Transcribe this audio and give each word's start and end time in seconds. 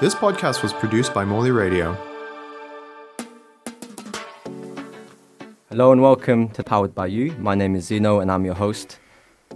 This 0.00 0.14
podcast 0.14 0.62
was 0.62 0.72
produced 0.72 1.12
by 1.12 1.26
Morley 1.26 1.50
Radio. 1.50 1.94
Hello 5.68 5.92
and 5.92 6.00
welcome 6.00 6.48
to 6.52 6.64
Powered 6.64 6.94
by 6.94 7.06
You. 7.06 7.32
My 7.32 7.54
name 7.54 7.76
is 7.76 7.90
Zino 7.90 8.22
and 8.22 8.32
I'm 8.32 8.46
your 8.46 8.54
host. 8.54 8.98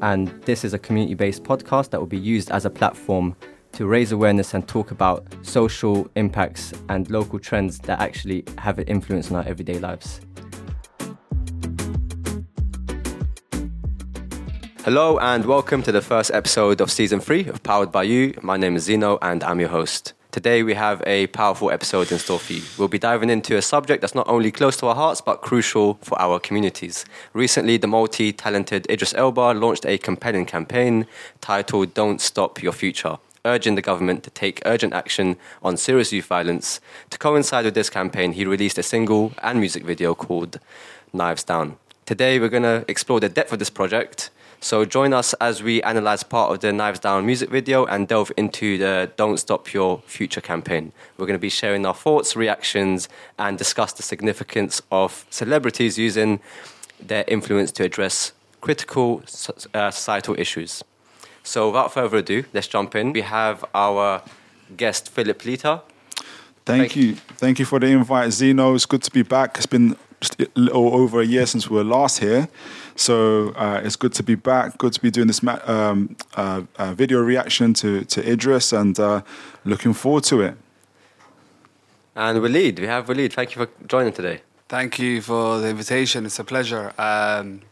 And 0.03 0.29
this 0.43 0.63
is 0.63 0.75
a 0.75 0.79
community 0.79 1.15
based 1.15 1.45
podcast 1.45 1.89
that 1.93 1.99
will 1.99 2.07
be 2.07 2.19
used 2.19 2.51
as 2.51 2.67
a 2.67 2.69
platform 2.69 3.35
to 3.73 3.87
raise 3.87 4.13
awareness 4.13 4.53
and 4.53 4.69
talk 4.69 4.91
about 4.91 5.27
social 5.41 6.11
impacts 6.15 6.75
and 6.91 7.11
local 7.11 7.39
trends 7.39 7.79
that 7.79 8.03
actually 8.03 8.45
have 8.59 8.79
an 8.79 8.85
influence 8.85 9.31
on 9.31 9.39
our 9.39 9.49
everyday 9.49 9.79
lives. 9.79 10.21
Hello 14.85 15.19
and 15.21 15.47
welcome 15.47 15.83
to 15.83 15.91
the 15.91 16.03
first 16.03 16.31
episode 16.33 16.83
of 16.83 16.93
season 16.93 17.19
three 17.19 17.47
of 17.47 17.63
Powered 17.63 17.91
by 17.91 18.03
You. 18.03 18.35
My 18.43 18.59
name 18.59 18.77
is 18.77 18.87
Zino 18.87 19.17
and 19.23 19.43
I'm 19.43 19.59
your 19.59 19.71
host. 19.71 20.13
Today 20.35 20.65
we 20.65 20.75
have 20.75 21.01
a 21.07 21.29
powerful 21.29 21.71
episode 21.71 22.11
in 22.11 22.19
store 22.19 22.41
for 22.41 22.55
you. 22.55 22.63
We'll 22.77 22.89
be 22.89 22.99
diving 22.99 23.31
into 23.31 23.57
a 23.57 23.63
subject 23.63 24.01
that's 24.01 24.17
not 24.17 24.27
only 24.27 24.51
close 24.51 24.77
to 24.79 24.89
our 24.89 24.95
hearts 24.97 25.21
but 25.21 25.43
crucial 25.43 25.95
for 26.03 26.21
our 26.21 26.41
communities. 26.41 27.05
Recently, 27.33 27.77
the 27.77 27.87
multi 27.87 28.33
talented 28.33 28.85
Idris 28.91 29.15
Elba 29.15 29.53
launched 29.53 29.87
a 29.87 29.97
compelling 29.97 30.45
campaign 30.45 31.07
titled 31.41 31.95
Don't 31.95 32.21
Stop 32.21 32.61
Your 32.65 32.73
Future 32.73 33.19
urging 33.45 33.77
the 33.77 33.83
government 33.83 34.25
to 34.25 34.31
take 34.31 34.61
urgent 34.65 34.93
action 34.93 35.37
on 35.63 35.77
serious 35.77 36.13
youth 36.13 36.27
violence. 36.27 36.81
To 37.11 37.19
coincide 37.19 37.65
with 37.65 37.75
this 37.75 37.89
campaign, 37.89 38.33
he 38.33 38.45
released 38.45 38.77
a 38.77 38.83
single 38.83 39.35
and 39.41 39.61
music 39.61 39.85
video 39.85 40.17
called 40.17 40.59
Knives 41.13 41.45
Down. 41.45 41.77
Today, 42.07 42.41
we're 42.41 42.49
going 42.49 42.65
to 42.65 42.85
explore 42.89 43.21
the 43.21 43.29
depth 43.29 43.53
of 43.53 43.61
this 43.61 43.71
project. 43.71 44.31
So, 44.65 44.87
join 44.87 45.13
us 45.13 45.35
as 45.43 45.63
we 45.63 45.83
analyze 45.83 46.23
part 46.23 46.51
of 46.51 46.61
the 46.61 46.73
Knives 46.73 46.99
Down 46.99 47.27
music 47.27 47.51
video 47.51 47.85
and 47.85 48.09
delve 48.09 48.33
into 48.39 48.79
the 48.79 49.13
Don't 49.15 49.37
Stop 49.37 49.75
Your 49.75 50.01
Future 50.07 50.41
campaign. 50.41 50.91
We're 51.19 51.27
going 51.27 51.39
to 51.39 51.39
be 51.39 51.51
sharing 51.51 51.85
our 51.85 51.93
thoughts, 51.93 52.35
reactions, 52.35 53.11
and 53.39 53.59
discuss 53.59 53.93
the 53.93 54.03
significance 54.03 54.81
of 54.91 55.27
celebrities 55.29 55.99
using 55.99 56.41
their 56.99 57.25
influence 57.29 57.73
to 57.73 57.85
address 57.85 58.33
critical 58.63 59.21
uh, 59.75 59.91
societal 59.91 60.35
issues. 60.39 60.83
So 61.43 61.67
without 61.67 61.93
further 61.93 62.17
ado, 62.17 62.45
let's 62.55 62.67
jump 62.67 62.95
in. 62.95 63.13
We 63.13 63.21
have 63.21 63.67
our 63.75 64.23
guest, 64.79 65.11
Philipp 65.11 65.43
Leeta. 65.43 65.83
Thank, 66.65 66.65
Thank 66.65 66.97
you. 66.97 67.17
Thank 67.37 67.59
you 67.59 67.67
for 67.67 67.79
the 67.79 67.89
invite, 67.89 68.31
Zino. 68.31 68.75
It's 68.75 68.87
good 68.87 69.03
to 69.03 69.11
be 69.11 69.25
back. 69.25 69.59
It's 69.59 69.67
been 69.67 69.95
just 70.23 70.41
a 70.41 70.49
little 70.55 70.95
over 70.95 71.21
a 71.21 71.27
year 71.27 71.45
since 71.45 71.69
we 71.69 71.77
were 71.77 71.85
last 71.85 72.21
here. 72.21 72.49
So 72.97 73.51
uh, 73.51 73.81
it's 73.83 73.97
good 73.97 74.13
to 74.15 74.23
be 74.23 74.35
back. 74.35 74.79
Good 74.79 74.93
to 74.93 75.01
be 75.01 75.11
doing 75.11 75.27
this 75.27 75.43
um, 75.45 76.17
uh, 76.37 76.63
uh, 76.77 76.95
video 76.95 77.21
reaction 77.21 77.75
to, 77.75 78.05
to 78.05 78.31
Idris 78.31 78.73
and 78.73 78.99
uh, 78.99 79.23
looking 79.65 79.95
forward 79.95 80.25
to 80.25 80.43
it. 80.43 80.57
And 82.15 82.39
Waleed, 82.39 82.79
we 82.79 82.87
have 82.87 83.07
Waleed. 83.07 83.33
Thank 83.33 83.57
you 83.57 83.67
for 83.67 83.87
joining 83.87 84.13
today. 84.13 84.43
Thank 84.69 84.99
you 84.99 85.21
for 85.21 85.59
the 85.59 85.69
invitation. 85.69 86.25
It's 86.25 86.39
a 86.39 86.45
pleasure. 86.45 86.93
Um, 86.97 87.63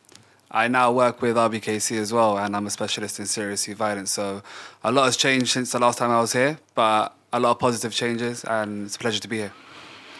I 0.51 0.69
now 0.69 0.93
work 0.93 1.23
with 1.23 1.37
RBKC 1.37 1.99
as 1.99 2.13
well, 2.13 2.39
and 2.39 2.55
I'm 2.55 2.67
a 2.67 2.71
specialist 2.71 3.19
in 3.19 3.27
serious 3.27 3.67
youth 3.67 3.79
violence. 3.79 4.11
So 4.11 4.43
a 4.85 4.93
lot 4.93 5.05
has 5.05 5.17
changed 5.17 5.49
since 5.49 5.73
the 5.73 5.79
last 5.79 5.99
time 5.99 6.11
I 6.11 6.21
was 6.21 6.33
here, 6.33 6.59
but 6.75 7.15
a 7.33 7.41
lot 7.41 7.53
of 7.53 7.59
positive 7.59 7.93
changes, 7.93 8.45
and 8.45 8.87
it's 8.87 8.97
a 8.97 8.99
pleasure 8.99 9.21
to 9.21 9.29
be 9.29 9.39
here. 9.39 9.53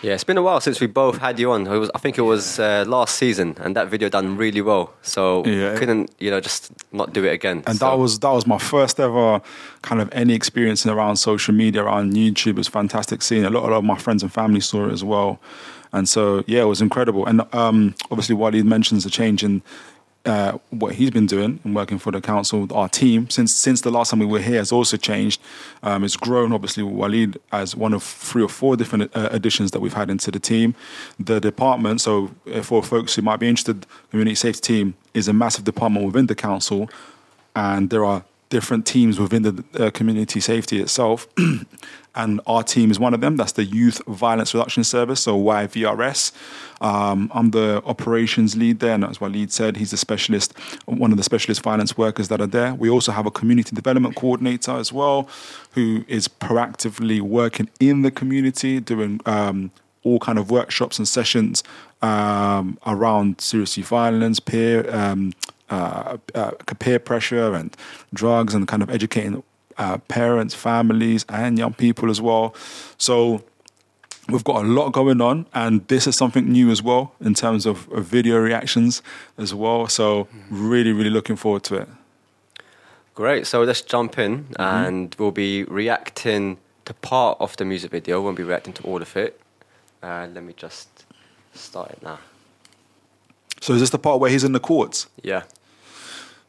Yeah, 0.03 0.15
it's 0.15 0.25
been 0.25 0.37
a 0.37 0.43
while 0.43 0.61
since 0.61 0.81
we 0.81 0.89
both 0.89 1.19
had 1.19 1.39
you 1.39 1.53
on. 1.53 1.65
It 1.67 1.79
was, 1.79 1.91
I 1.95 1.99
think 1.99 2.19
it 2.19 2.23
was 2.23 2.59
uh, 2.59 2.85
last 2.89 3.15
season, 3.15 3.57
and 3.61 3.77
that 3.77 3.89
video 3.89 4.09
done 4.09 4.37
really 4.37 4.61
well. 4.61 4.93
So 5.03 5.45
yeah. 5.47 5.79
couldn't 5.79 6.11
you 6.19 6.31
know 6.31 6.41
just 6.41 6.73
not 6.93 7.13
do 7.13 7.25
it 7.25 7.33
again. 7.33 7.63
And 7.67 7.79
so. 7.79 7.87
that 7.89 7.99
was 7.99 8.19
that 8.19 8.31
was 8.31 8.45
my 8.45 8.59
first 8.59 8.99
ever 8.99 9.41
kind 9.83 10.03
of 10.03 10.09
any 10.13 10.35
experience 10.35 10.85
around 10.85 11.17
social 11.17 11.55
media, 11.55 11.85
around 11.85 12.15
YouTube. 12.15 12.53
It 12.53 12.59
was 12.59 12.69
fantastic 12.69 13.23
seeing 13.23 13.45
a 13.45 13.51
lot, 13.51 13.65
a 13.65 13.69
lot 13.69 13.79
of 13.79 13.85
my 13.85 13.97
friends 13.97 14.25
and 14.25 14.33
family 14.33 14.61
saw 14.61 14.89
it 14.89 14.93
as 14.93 15.05
well. 15.05 15.41
And 15.93 16.09
so 16.09 16.43
yeah, 16.49 16.63
it 16.63 16.67
was 16.67 16.83
incredible. 16.83 17.25
And 17.27 17.43
um, 17.55 17.95
obviously, 18.11 18.35
Waleed 18.35 18.65
mentions 18.65 19.05
the 19.05 19.11
change 19.11 19.45
in 19.45 19.63
uh, 20.25 20.59
what 20.71 20.95
he's 20.95 21.11
been 21.11 21.27
doing 21.27 21.59
and 21.65 21.75
working 21.75 21.99
for 21.99 22.13
the 22.13 22.21
council, 22.21 22.69
our 22.73 22.89
team 22.89 23.29
since 23.29 23.53
since 23.53 23.81
the 23.81 23.91
last 23.91 24.11
time 24.11 24.21
we 24.21 24.27
were 24.27 24.41
here 24.41 24.59
has 24.59 24.71
also 24.71 24.97
changed. 24.97 25.41
Um, 25.83 26.05
it's 26.05 26.17
grown 26.17 26.53
obviously 26.53 26.83
with 26.83 26.95
Waleed 26.95 27.37
as 27.51 27.75
one 27.75 27.93
of 27.93 28.03
three 28.03 28.43
or 28.43 28.49
four 28.49 28.77
different 28.77 29.15
uh, 29.17 29.29
additions 29.33 29.73
that 29.73 29.81
we've 29.81 29.95
had 29.95 30.11
into 30.11 30.31
the 30.31 30.39
team. 30.39 30.75
The 31.19 31.41
department, 31.41 32.01
so 32.01 32.31
uh, 32.53 32.63
for 32.63 32.83
folks 32.83 33.15
who 33.15 33.23
might 33.23 33.41
be 33.41 33.49
interested, 33.49 33.87
community 34.11 34.37
safety 34.37 34.61
team 34.61 34.95
is 35.13 35.29
a 35.29 35.33
massive 35.33 35.65
department 35.65 36.07
within 36.07 36.27
the 36.27 36.35
council, 36.35 36.89
and 37.57 37.91
there 37.91 38.05
are 38.05 38.25
different 38.49 38.87
teams 38.87 39.19
within 39.19 39.43
the 39.43 39.65
uh, 39.79 39.91
community 39.91 40.39
safety 40.39 40.81
itself. 40.81 41.27
and 42.15 42.41
our 42.47 42.63
team 42.63 42.91
is 42.91 42.99
one 42.99 43.15
of 43.15 43.21
them. 43.21 43.37
That's 43.37 43.53
the 43.53 43.65
Youth 43.65 44.03
Violence 44.07 44.55
Reduction 44.55 44.85
Service, 44.85 45.21
so 45.21 45.39
YVRS. 45.39 46.33
Um, 46.81 47.31
I'm 47.35 47.51
the 47.51 47.83
operations 47.87 48.57
lead 48.57 48.81
there, 48.81 48.95
and 48.95 49.05
as 49.05 49.19
Waleed 49.19 49.51
said, 49.51 49.77
he's 49.77 49.93
a 49.93 49.97
specialist, 49.97 50.53
one 50.85 51.13
of 51.13 51.17
the 51.17 51.23
specialist 51.25 51.63
violence 51.63 51.97
workers 51.97 52.29
that 52.29 52.41
are 52.41 52.47
there. 52.47 52.75
We 52.75 52.91
also 52.91 53.13
have 53.13 53.27
a 53.27 53.31
community 53.31 53.75
development 53.75 54.17
coordinator 54.17 54.73
as 54.73 54.93
well, 54.93 55.29
who 55.73 56.05
is 56.09 56.29
proactively 56.29 57.21
working 57.21 57.71
in 57.81 58.03
the 58.03 58.11
community, 58.11 58.81
doing 58.81 59.21
um, 59.27 59.71
all 60.03 60.19
kind 60.19 60.39
of 60.39 60.51
workshops 60.51 60.99
and 60.99 61.07
sessions 61.07 61.63
um, 62.03 62.79
around 62.87 63.41
serious 63.41 63.77
violence, 63.77 64.41
peer 64.41 64.93
um, 64.95 65.33
uh, 65.71 66.19
uh, 66.35 66.51
peer 66.79 66.99
pressure 66.99 67.55
and 67.55 67.75
drugs 68.13 68.55
and 68.55 68.69
kind 68.69 68.83
of 68.83 68.91
educating 68.91 69.43
uh, 69.79 69.99
parents, 70.09 70.55
families, 70.55 71.25
and 71.29 71.59
young 71.59 71.75
people 71.75 72.11
as 72.11 72.21
well. 72.21 72.55
So 72.99 73.43
we've 74.29 74.45
got 74.45 74.65
a 74.65 74.67
lot 74.67 74.93
going 74.93 75.21
on, 75.21 75.47
and 75.55 75.87
this 75.89 76.07
is 76.07 76.17
something 76.17 76.51
new 76.51 76.71
as 76.71 76.83
well 76.83 77.15
in 77.21 77.35
terms 77.35 77.67
of, 77.67 77.91
of 77.93 78.05
video 78.05 78.39
reactions 78.39 79.03
as 79.39 79.55
well. 79.55 79.89
So 79.89 80.29
really, 80.51 80.93
really 80.93 81.11
looking 81.11 81.37
forward 81.37 81.63
to 81.65 81.77
it. 81.77 81.89
Great. 83.15 83.47
So 83.47 83.63
let's 83.63 83.83
jump 83.83 84.19
in, 84.19 84.45
mm-hmm. 84.45 84.63
and 84.63 85.17
we'll 85.19 85.33
be 85.33 85.65
reacting 85.65 86.59
to 86.85 86.95
part 86.95 87.39
of 87.41 87.57
the 87.57 87.65
music 87.65 87.91
video. 87.91 88.21
We 88.21 88.25
won't 88.25 88.37
be 88.37 88.43
reacting 88.43 88.73
to 88.75 88.83
all 88.85 89.03
of 89.03 89.17
it. 89.17 89.41
Uh, 90.03 90.27
let 90.33 90.43
me 90.43 90.55
just 90.57 90.89
start 91.55 91.91
it 91.91 92.03
now. 92.03 92.19
So 93.61 93.75
is 93.75 93.81
this 93.81 93.91
the 93.91 93.99
part 93.99 94.19
where 94.19 94.31
he's 94.31 94.43
in 94.43 94.53
the 94.53 94.61
courts? 94.61 95.07
Yeah. 95.23 95.45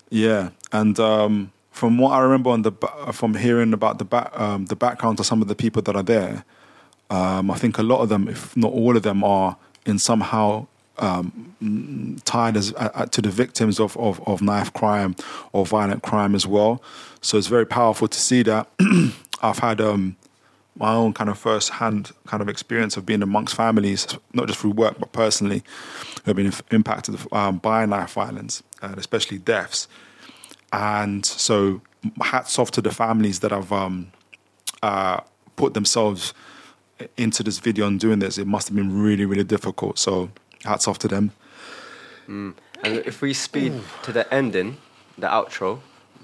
Yeah, 0.09 0.49
and 0.71 0.99
um, 0.99 1.51
from 1.73 1.97
what 1.97 2.11
I 2.11 2.19
remember 2.19 2.51
on 2.51 2.61
the 2.61 2.71
from 3.11 3.33
hearing 3.33 3.73
about 3.73 3.97
the 3.97 4.05
back 4.05 4.31
um, 4.39 4.67
the 4.67 4.75
background 4.75 5.19
of 5.19 5.25
some 5.25 5.41
of 5.41 5.47
the 5.47 5.55
people 5.55 5.81
that 5.81 5.95
are 5.95 6.03
there, 6.03 6.45
um, 7.09 7.51
I 7.51 7.55
think 7.55 7.77
a 7.77 7.83
lot 7.83 7.99
of 8.01 8.09
them, 8.09 8.29
if 8.29 8.55
not 8.55 8.71
all 8.71 8.95
of 8.95 9.03
them, 9.03 9.23
are 9.23 9.57
in 9.85 9.99
somehow 9.99 10.67
um, 10.99 12.21
tied 12.25 12.55
as 12.55 12.73
uh, 12.77 13.05
to 13.07 13.21
the 13.21 13.29
victims 13.29 13.79
of, 13.79 13.97
of, 13.97 14.25
of 14.27 14.41
knife 14.41 14.71
crime 14.73 15.15
or 15.51 15.65
violent 15.65 16.03
crime 16.03 16.35
as 16.35 16.45
well. 16.45 16.81
So 17.21 17.37
it's 17.37 17.47
very 17.47 17.65
powerful 17.65 18.07
to 18.07 18.19
see 18.19 18.43
that. 18.43 18.67
I've 19.41 19.59
had 19.59 19.81
um, 19.81 20.15
my 20.75 20.93
own 20.93 21.13
kind 21.13 21.29
of 21.29 21.37
first 21.37 21.71
hand 21.71 22.11
kind 22.27 22.41
of 22.41 22.49
experience 22.49 22.97
of 22.97 23.05
being 23.05 23.21
amongst 23.23 23.55
families, 23.55 24.07
not 24.33 24.47
just 24.47 24.59
through 24.59 24.71
work 24.71 24.99
but 24.99 25.11
personally, 25.11 25.63
who 26.23 26.33
have 26.33 26.35
been 26.35 26.53
impacted 26.71 27.17
um, 27.31 27.57
by 27.57 27.85
knife 27.85 28.13
violence 28.13 28.63
and 28.81 28.97
especially 28.97 29.39
deaths. 29.39 29.87
And 30.73 31.25
so, 31.25 31.81
hats 32.21 32.59
off 32.59 32.71
to 32.71 32.81
the 32.81 32.91
families 32.91 33.39
that 33.39 33.51
have 33.51 33.71
um, 33.71 34.11
uh, 34.81 35.21
put 35.55 35.73
themselves 35.73 36.33
into 37.15 37.43
this 37.43 37.59
video 37.59 37.87
and 37.87 37.99
doing 37.99 38.19
this. 38.19 38.37
It 38.37 38.47
must 38.47 38.67
have 38.67 38.75
been 38.75 39.01
really, 39.01 39.25
really 39.25 39.43
difficult. 39.43 39.97
So, 39.97 40.29
hats 40.65 40.87
off 40.87 40.99
to 40.99 41.07
them. 41.07 41.31
Mm. 42.27 42.55
And 42.83 42.97
if 43.05 43.21
we 43.21 43.33
speed 43.33 43.79
to 44.03 44.11
the 44.11 44.31
ending, 44.33 44.77
the 45.17 45.27
outro, 45.27 45.79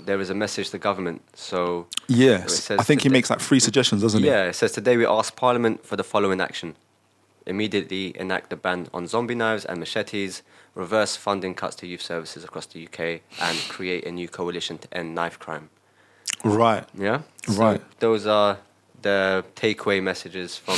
there 0.05 0.19
is 0.19 0.29
a 0.29 0.33
message 0.33 0.67
to 0.67 0.71
the 0.73 0.79
government. 0.79 1.21
So 1.37 1.87
yes, 2.07 2.71
I 2.71 2.83
think 2.83 3.01
he 3.01 3.09
makes 3.09 3.29
like 3.29 3.39
three 3.39 3.59
suggestions, 3.59 4.01
doesn't 4.01 4.21
he? 4.21 4.27
Yeah, 4.27 4.45
it 4.45 4.53
says 4.53 4.71
today 4.71 4.97
we 4.97 5.05
ask 5.05 5.35
Parliament 5.35 5.85
for 5.85 5.95
the 5.95 6.03
following 6.03 6.41
action: 6.41 6.75
immediately 7.45 8.17
enact 8.19 8.51
a 8.53 8.57
ban 8.57 8.87
on 8.93 9.07
zombie 9.07 9.35
knives 9.35 9.65
and 9.65 9.79
machetes, 9.79 10.41
reverse 10.79 11.15
funding 11.15 11.53
cuts 11.53 11.75
to 11.75 11.85
youth 11.85 12.01
services 12.01 12.43
across 12.43 12.65
the 12.67 12.87
UK, 12.87 13.21
and 13.41 13.57
create 13.67 14.05
a 14.05 14.11
new 14.11 14.27
coalition 14.27 14.77
to 14.77 14.87
end 14.97 15.13
knife 15.13 15.37
crime. 15.37 15.69
Right. 16.43 16.85
Yeah. 16.97 17.21
So 17.45 17.53
right. 17.53 17.81
Those 17.99 18.25
are 18.25 18.57
the 19.01 19.43
takeaway 19.55 20.01
messages 20.01 20.57
from. 20.57 20.77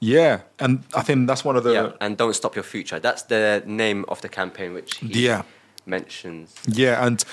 Yeah, 0.00 0.42
and 0.60 0.84
I 0.94 1.02
think 1.02 1.26
that's 1.26 1.44
one 1.44 1.56
of 1.56 1.64
the. 1.64 1.72
Yeah, 1.72 1.92
and 2.00 2.16
don't 2.16 2.34
stop 2.34 2.54
your 2.54 2.62
future. 2.64 2.98
That's 3.00 3.22
the 3.22 3.62
name 3.66 4.04
of 4.08 4.20
the 4.20 4.28
campaign, 4.28 4.72
which 4.74 5.02
yeah 5.02 5.42
mentions. 5.86 6.54
Yeah, 6.66 7.04
and 7.04 7.24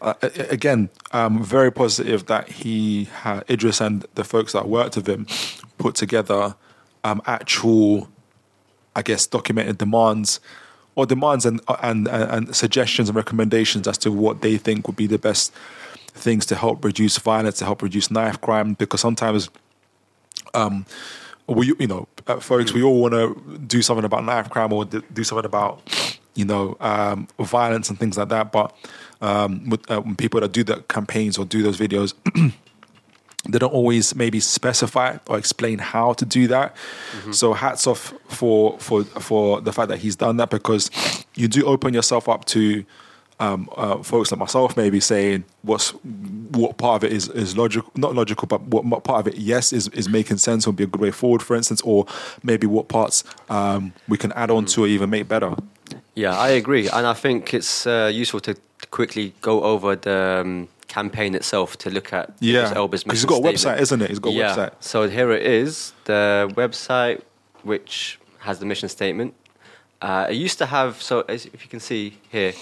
uh, 0.00 0.14
again, 0.50 0.88
um, 1.12 1.44
very 1.44 1.70
positive 1.70 2.26
that 2.26 2.48
he, 2.48 3.04
had, 3.04 3.44
Idris, 3.48 3.80
and 3.80 4.06
the 4.14 4.24
folks 4.24 4.52
that 4.52 4.68
worked 4.68 4.96
with 4.96 5.08
him 5.08 5.26
put 5.76 5.94
together 5.94 6.56
um, 7.04 7.22
actual, 7.26 8.08
I 8.96 9.02
guess, 9.02 9.26
documented 9.26 9.78
demands 9.78 10.40
or 10.98 11.06
demands 11.06 11.46
and, 11.46 11.60
and, 11.80 12.08
and 12.08 12.56
suggestions 12.56 13.08
and 13.08 13.14
recommendations 13.14 13.86
as 13.86 13.96
to 13.96 14.10
what 14.10 14.42
they 14.42 14.56
think 14.56 14.88
would 14.88 14.96
be 14.96 15.06
the 15.06 15.16
best 15.16 15.52
things 16.08 16.44
to 16.44 16.56
help 16.56 16.84
reduce 16.84 17.16
violence, 17.18 17.58
to 17.58 17.64
help 17.64 17.82
reduce 17.82 18.10
knife 18.10 18.40
crime, 18.40 18.74
because 18.74 19.00
sometimes 19.00 19.48
um, 20.54 20.84
we 21.46 21.72
you 21.78 21.86
know 21.86 22.08
folks 22.40 22.72
we 22.72 22.82
all 22.82 23.00
want 23.00 23.14
to 23.14 23.58
do 23.68 23.80
something 23.80 24.04
about 24.04 24.24
knife 24.24 24.50
crime 24.50 24.72
or 24.72 24.84
do 24.86 25.22
something 25.22 25.46
about 25.46 25.80
you 26.34 26.44
know 26.44 26.76
um, 26.80 27.28
violence 27.38 27.88
and 27.88 28.00
things 28.00 28.18
like 28.18 28.28
that 28.28 28.50
but 28.50 28.74
um, 29.20 29.70
with, 29.70 29.88
uh, 29.90 30.00
when 30.00 30.16
people 30.16 30.40
that 30.40 30.52
do 30.52 30.64
the 30.64 30.82
campaigns 30.88 31.38
or 31.38 31.44
do 31.44 31.62
those 31.62 31.78
videos 31.78 32.12
they 33.44 33.58
don't 33.58 33.72
always 33.72 34.14
maybe 34.14 34.40
specify 34.40 35.18
or 35.28 35.38
explain 35.38 35.78
how 35.78 36.12
to 36.14 36.24
do 36.24 36.48
that. 36.48 36.76
So 37.32 37.52
hats 37.52 37.86
off 37.86 38.12
for 38.28 38.78
for 38.78 39.04
for 39.04 39.60
the 39.60 39.72
fact 39.72 39.88
that 39.88 39.98
he's 39.98 40.16
done 40.16 40.36
that 40.38 40.50
because 40.50 40.90
you 41.34 41.48
do 41.48 41.64
open 41.64 41.94
yourself 41.94 42.28
up 42.28 42.44
to 42.46 42.84
um, 43.40 43.68
uh, 43.76 44.02
folks 44.02 44.32
like 44.32 44.38
myself 44.38 44.76
maybe 44.76 45.00
saying 45.00 45.44
what's 45.62 45.90
what 46.50 46.76
part 46.76 46.96
of 46.96 47.04
it 47.04 47.12
is 47.12 47.28
is 47.28 47.56
logical 47.56 47.92
not 47.94 48.14
logical 48.14 48.48
but 48.48 48.60
what, 48.62 49.04
part 49.04 49.20
of 49.20 49.32
it 49.32 49.38
yes 49.38 49.72
is 49.72 49.86
is 49.88 50.08
making 50.08 50.38
sense 50.38 50.66
or 50.66 50.72
be 50.72 50.82
a 50.82 50.86
good 50.86 51.00
way 51.00 51.12
forward 51.12 51.40
for 51.40 51.54
instance 51.54 51.80
or 51.82 52.04
maybe 52.42 52.66
what 52.66 52.88
parts 52.88 53.22
um, 53.48 53.92
we 54.08 54.18
can 54.18 54.32
add 54.32 54.50
on 54.50 54.64
to 54.66 54.84
or 54.84 54.86
even 54.88 55.10
make 55.10 55.28
better. 55.28 55.54
Yeah, 56.14 56.36
I 56.36 56.48
agree, 56.48 56.88
and 56.88 57.06
I 57.06 57.14
think 57.14 57.54
it's 57.54 57.86
uh, 57.86 58.10
useful 58.12 58.40
to 58.40 58.56
quickly 58.90 59.34
go 59.40 59.62
over 59.62 59.94
the 59.94 60.40
um, 60.42 60.68
campaign 60.88 61.34
itself 61.34 61.76
to 61.78 61.90
look 61.90 62.12
at 62.12 62.32
Yeah, 62.40 62.60
Idris 62.60 62.72
Elba's 62.76 63.02
'cause 63.04 63.12
he's 63.18 63.24
got 63.24 63.34
a 63.44 63.56
statement. 63.56 63.56
website, 63.78 63.80
isn't 63.82 64.02
it? 64.02 64.08
He's 64.10 64.18
got 64.18 64.30
a 64.30 64.32
yeah. 64.32 64.54
website. 64.56 64.70
So 64.80 65.08
here 65.08 65.30
it 65.32 65.44
is, 65.46 65.92
the 66.04 66.50
website 66.56 67.20
which 67.62 68.18
has 68.40 68.58
the 68.58 68.66
mission 68.66 68.88
statement. 68.88 69.34
Uh, 70.00 70.26
it 70.30 70.34
used 70.34 70.58
to 70.58 70.66
have, 70.66 71.02
so 71.02 71.24
as 71.28 71.46
if 71.46 71.62
you 71.64 71.68
can 71.68 71.80
see 71.80 72.18
here, 72.30 72.52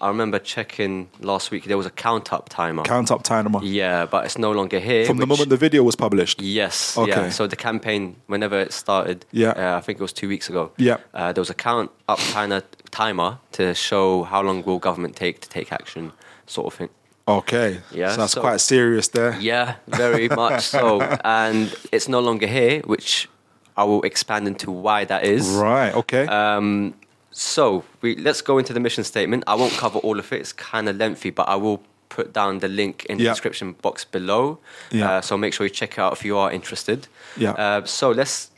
I 0.00 0.08
remember 0.08 0.38
checking 0.38 1.08
last 1.20 1.50
week. 1.50 1.64
There 1.64 1.76
was 1.76 1.86
a 1.86 1.90
count 1.90 2.32
up 2.32 2.48
timer. 2.50 2.82
count 2.82 3.10
up 3.10 3.22
timer 3.22 3.60
yeah, 3.62 4.04
but 4.04 4.24
it's 4.26 4.36
no 4.38 4.50
longer 4.52 4.78
here. 4.78 5.06
from 5.06 5.18
the 5.18 5.26
moment 5.26 5.48
the 5.48 5.56
video 5.56 5.82
was 5.82 5.96
published 5.96 6.42
Yes. 6.42 6.98
Okay. 6.98 7.10
Yeah. 7.10 7.30
So 7.30 7.46
the 7.46 7.56
campaign, 7.56 8.16
whenever 8.26 8.58
it 8.60 8.72
started, 8.72 9.24
Yeah. 9.32 9.50
uh, 9.50 9.78
I 9.78 9.80
think 9.80 9.98
it 9.98 10.02
was 10.02 10.12
two 10.12 10.28
weeks 10.28 10.48
ago. 10.50 10.70
Yeah. 10.76 10.98
Uh, 11.14 11.32
there 11.32 11.40
was 11.40 11.50
a 11.50 11.54
count 11.54 11.90
up 12.08 12.18
timer, 12.18 12.62
timer 12.90 13.38
to 13.52 13.74
show 13.74 14.24
how 14.24 14.42
long 14.42 14.62
will 14.64 14.78
government 14.78 15.16
take 15.16 15.40
to 15.42 15.48
take 15.48 15.72
action, 15.72 16.12
sort 16.46 16.66
of 16.66 16.74
thing. 16.74 16.88
Okay 17.28 17.80
Yeah, 17.92 18.10
so 18.12 18.20
that's 18.20 18.32
so- 18.32 18.40
quite 18.40 18.60
serious 18.60 19.08
there 19.08 19.36
Yeah, 19.40 19.74
very 19.88 20.28
much 20.28 20.62
so. 20.66 21.00
And 21.24 21.74
it's 21.92 22.08
no 22.08 22.20
longer 22.20 22.46
here, 22.46 22.80
which 22.86 23.28
I 23.76 23.84
will 23.84 24.02
expand 24.02 24.46
into 24.46 24.70
why 24.70 25.04
that 25.06 25.24
is. 25.24 25.48
right 25.48 25.94
okay 25.94 26.26
Um, 26.26 26.94
so 27.30 27.84
we 28.00 28.16
let's 28.16 28.40
go 28.42 28.58
into 28.58 28.72
the 28.72 28.80
mission 28.80 29.04
statement. 29.04 29.44
I 29.46 29.54
won't 29.56 29.72
cover 29.74 29.98
all 29.98 30.18
of 30.18 30.32
it; 30.32 30.40
it's 30.40 30.54
kind 30.54 30.88
of 30.88 30.96
lengthy, 30.96 31.30
but 31.30 31.46
I 31.48 31.56
will 31.56 31.80
put 32.08 32.32
down 32.32 32.60
the 32.60 32.68
link 32.68 33.04
in 33.10 33.18
the 33.18 33.24
Yeah. 33.24 33.32
description 33.32 33.74
box 33.82 34.04
below. 34.06 34.58
Yeah. 34.90 35.10
Uh, 35.18 35.20
so 35.20 35.36
make 35.36 35.52
sure 35.52 35.66
you 35.66 35.70
check 35.74 35.92
it 35.92 35.98
out 35.98 36.12
if 36.14 36.24
you 36.24 36.38
are 36.38 36.50
interested. 36.50 37.08
Yeah. 37.36 37.50
Uh, 37.52 37.84
so 37.84 38.10
let's 38.10 38.50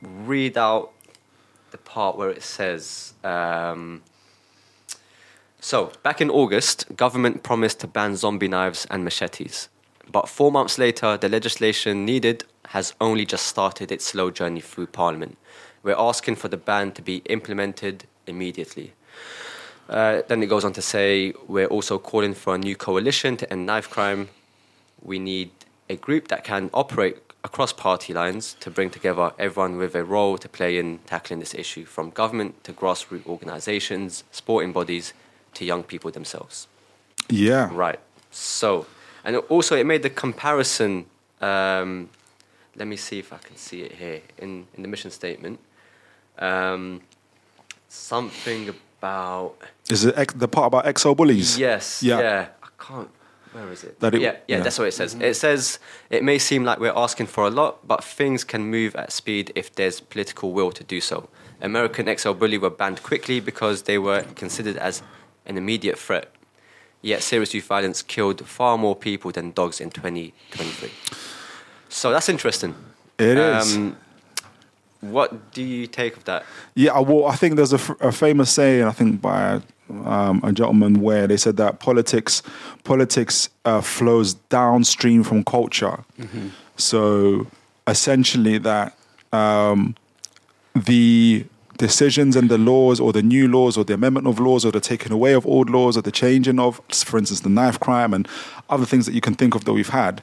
read 0.00 0.56
out 0.56 0.92
the 1.72 1.78
part 1.78 2.16
where 2.16 2.30
it 2.30 2.42
says. 2.42 3.12
Um, 3.22 4.00
so, 5.64 5.92
back 6.02 6.20
in 6.20 6.28
August, 6.28 6.96
government 6.96 7.44
promised 7.44 7.78
to 7.80 7.86
ban 7.86 8.16
zombie 8.16 8.48
knives 8.48 8.84
and 8.90 9.04
machetes. 9.04 9.68
But 10.10 10.28
four 10.28 10.50
months 10.50 10.76
later, 10.76 11.16
the 11.16 11.28
legislation 11.28 12.04
needed 12.04 12.42
has 12.70 12.94
only 13.00 13.24
just 13.24 13.46
started 13.46 13.92
its 13.92 14.04
slow 14.04 14.32
journey 14.32 14.60
through 14.60 14.88
Parliament. 14.88 15.38
We're 15.84 15.94
asking 15.96 16.34
for 16.34 16.48
the 16.48 16.56
ban 16.56 16.90
to 16.94 17.02
be 17.02 17.18
implemented 17.26 18.06
immediately. 18.26 18.94
Uh, 19.88 20.22
then 20.26 20.42
it 20.42 20.46
goes 20.46 20.64
on 20.64 20.72
to 20.72 20.82
say, 20.82 21.32
we're 21.46 21.68
also 21.68 21.96
calling 21.96 22.34
for 22.34 22.56
a 22.56 22.58
new 22.58 22.74
coalition 22.74 23.36
to 23.36 23.52
end 23.52 23.64
knife 23.64 23.88
crime. 23.88 24.30
We 25.00 25.20
need 25.20 25.52
a 25.88 25.94
group 25.94 26.26
that 26.26 26.42
can 26.42 26.70
operate 26.74 27.18
across 27.44 27.72
party 27.72 28.12
lines 28.12 28.56
to 28.58 28.68
bring 28.68 28.90
together 28.90 29.30
everyone 29.38 29.76
with 29.76 29.94
a 29.94 30.02
role 30.02 30.38
to 30.38 30.48
play 30.48 30.76
in 30.76 30.98
tackling 31.06 31.38
this 31.38 31.54
issue, 31.54 31.84
from 31.84 32.10
government 32.10 32.64
to 32.64 32.72
grassroots 32.72 33.26
organizations, 33.26 34.24
sporting 34.32 34.72
bodies, 34.72 35.12
to 35.54 35.64
young 35.64 35.82
people 35.82 36.10
themselves. 36.10 36.66
yeah 37.28 37.68
Right. 37.72 38.00
So, 38.30 38.86
and 39.24 39.36
also 39.48 39.76
it 39.76 39.84
made 39.86 40.02
the 40.02 40.10
comparison. 40.10 41.04
Um, 41.40 42.08
let 42.76 42.86
me 42.88 42.96
see 42.96 43.18
if 43.18 43.32
I 43.32 43.38
can 43.38 43.56
see 43.56 43.82
it 43.82 43.92
here 43.92 44.20
in, 44.38 44.66
in 44.74 44.82
the 44.82 44.88
mission 44.88 45.10
statement. 45.10 45.58
Um, 46.38 47.02
something 47.88 48.68
about 48.98 49.54
is 49.90 50.04
it 50.04 50.14
ex- 50.16 50.34
the 50.34 50.48
part 50.48 50.66
about 50.68 50.98
XL 50.98 51.12
bullies 51.12 51.58
yes, 51.58 52.02
Yeah. 52.02 52.20
yeah. 52.20 52.46
I 52.62 52.68
can't. 52.78 53.10
Where 53.52 53.70
is 53.70 53.84
it? 53.84 54.00
That 54.00 54.14
it- 54.14 54.22
yeah, 54.22 54.30
yeah, 54.48 54.56
yeah. 54.56 54.60
that's 54.62 54.78
what 54.78 54.88
it 54.88 54.94
says. 54.94 55.14
It 55.20 55.34
says 55.36 55.78
it 56.08 56.24
may 56.24 56.38
seem 56.38 56.64
like 56.64 56.80
we're 56.80 56.96
asking 56.96 57.26
for 57.26 57.44
a 57.46 57.50
lot, 57.50 57.86
but 57.86 58.02
things 58.02 58.44
can 58.44 58.62
move 58.70 58.96
at 58.96 59.12
speed 59.12 59.52
if 59.54 59.74
there's 59.74 60.00
political 60.00 60.52
will 60.52 60.72
to 60.72 60.82
do 60.84 61.00
so. 61.02 61.28
American 61.60 62.06
XL 62.16 62.32
bully 62.32 62.56
were 62.58 62.70
banned 62.70 63.02
quickly 63.02 63.40
because 63.40 63.82
they 63.82 63.98
were 63.98 64.22
considered 64.36 64.76
as 64.78 65.02
an 65.46 65.56
immediate 65.56 65.98
threat. 65.98 66.30
Yet 67.00 67.22
serious 67.22 67.52
youth 67.52 67.66
violence 67.66 68.00
killed 68.00 68.46
far 68.46 68.78
more 68.78 68.94
people 68.94 69.32
than 69.32 69.50
dogs 69.50 69.80
in 69.80 69.90
2023. 69.90 70.90
So 71.88 72.10
that's 72.10 72.28
interesting. 72.28 72.74
It 73.18 73.36
is. 73.36 73.76
Um, 73.76 73.96
what 75.00 75.52
do 75.52 75.62
you 75.62 75.88
take 75.88 76.16
of 76.16 76.24
that? 76.24 76.44
Yeah, 76.74 76.98
well, 77.00 77.26
I 77.26 77.34
think 77.34 77.56
there's 77.56 77.72
a, 77.72 77.76
f- 77.76 78.00
a 78.00 78.12
famous 78.12 78.52
saying, 78.52 78.84
I 78.84 78.92
think 78.92 79.20
by 79.20 79.60
um, 80.04 80.40
a 80.44 80.52
gentleman, 80.52 81.00
where 81.00 81.26
they 81.26 81.36
said 81.36 81.56
that 81.56 81.80
politics 81.80 82.42
politics 82.84 83.48
uh, 83.64 83.80
flows 83.80 84.34
downstream 84.34 85.24
from 85.24 85.44
culture. 85.44 86.04
So 86.76 87.46
essentially, 87.86 88.58
that 88.58 88.96
um, 89.32 89.96
the 90.74 91.44
decisions 91.78 92.36
and 92.36 92.50
the 92.50 92.58
laws, 92.58 93.00
or 93.00 93.12
the 93.12 93.22
new 93.22 93.48
laws, 93.48 93.76
or 93.76 93.84
the 93.84 93.94
amendment 93.94 94.26
of 94.26 94.38
laws, 94.38 94.64
or 94.64 94.72
the 94.72 94.80
taking 94.80 95.12
away 95.12 95.32
of 95.32 95.46
old 95.46 95.70
laws, 95.70 95.96
or 95.96 96.02
the 96.02 96.12
changing 96.12 96.58
of, 96.58 96.80
for 96.90 97.18
instance, 97.18 97.40
the 97.40 97.48
knife 97.48 97.78
crime 97.80 98.14
and 98.14 98.28
other 98.68 98.84
things 98.86 99.06
that 99.06 99.14
you 99.14 99.20
can 99.20 99.34
think 99.34 99.54
of 99.54 99.64
that 99.64 99.72
we've 99.72 99.88
had, 99.88 100.22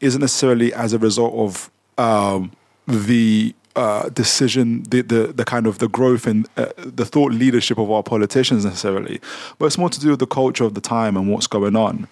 isn't 0.00 0.20
necessarily 0.20 0.72
as 0.72 0.92
a 0.92 0.98
result 0.98 1.34
of 1.34 1.70
um, 1.98 2.52
the 2.86 3.54
uh, 3.76 4.08
decision, 4.10 4.84
the, 4.84 5.00
the 5.02 5.32
the 5.32 5.44
kind 5.44 5.66
of 5.66 5.78
the 5.78 5.88
growth 5.88 6.26
and 6.28 6.48
uh, 6.56 6.66
the 6.76 7.04
thought 7.04 7.32
leadership 7.32 7.76
of 7.76 7.90
our 7.90 8.04
politicians 8.04 8.64
necessarily, 8.64 9.20
but 9.58 9.66
it's 9.66 9.78
more 9.78 9.90
to 9.90 9.98
do 9.98 10.10
with 10.10 10.20
the 10.20 10.26
culture 10.26 10.64
of 10.64 10.74
the 10.74 10.80
time 10.80 11.16
and 11.16 11.28
what's 11.28 11.48
going 11.48 11.74
on. 11.74 12.06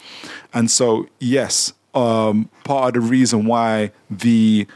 And 0.53 0.71
so, 0.71 1.07
yes, 1.21 1.73
um, 1.95 2.49
part 2.65 2.97
of 2.97 3.03
the 3.03 3.09
reason 3.09 3.47
why 3.47 3.93
the 4.11 4.67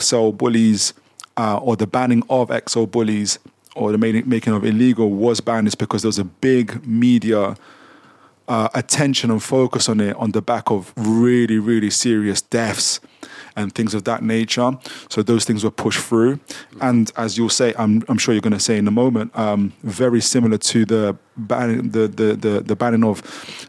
XL 0.00 0.30
bullies 0.30 0.94
uh, 1.36 1.58
or 1.58 1.76
the 1.76 1.86
banning 1.86 2.22
of 2.30 2.50
XL 2.68 2.84
bullies 2.84 3.38
or 3.76 3.92
the 3.92 3.98
making 3.98 4.52
of 4.52 4.64
illegal 4.64 5.10
was 5.10 5.40
banned 5.40 5.68
is 5.68 5.74
because 5.74 6.02
there 6.02 6.08
was 6.08 6.18
a 6.18 6.24
big 6.24 6.86
media 6.86 7.56
uh, 8.48 8.68
attention 8.74 9.30
and 9.30 9.42
focus 9.42 9.88
on 9.88 10.00
it 10.00 10.16
on 10.16 10.32
the 10.32 10.42
back 10.42 10.70
of 10.70 10.92
really, 10.96 11.58
really 11.58 11.90
serious 11.90 12.40
deaths 12.40 13.00
and 13.56 13.74
things 13.74 13.94
of 13.94 14.04
that 14.04 14.22
nature. 14.22 14.78
So 15.08 15.22
those 15.22 15.44
things 15.44 15.64
were 15.64 15.70
pushed 15.70 16.00
through. 16.00 16.40
And 16.80 17.10
as 17.16 17.38
you'll 17.38 17.48
say, 17.48 17.74
I'm, 17.78 18.02
I'm 18.08 18.18
sure 18.18 18.34
you're 18.34 18.42
going 18.42 18.52
to 18.52 18.60
say 18.60 18.76
in 18.76 18.86
a 18.86 18.92
moment, 18.92 19.36
um, 19.36 19.72
very 19.82 20.20
similar 20.20 20.58
to 20.58 20.84
the 20.84 21.16
ban, 21.36 21.90
the, 21.90 22.06
the, 22.06 22.36
the, 22.36 22.60
the 22.60 22.76
banning 22.76 23.04
of 23.04 23.20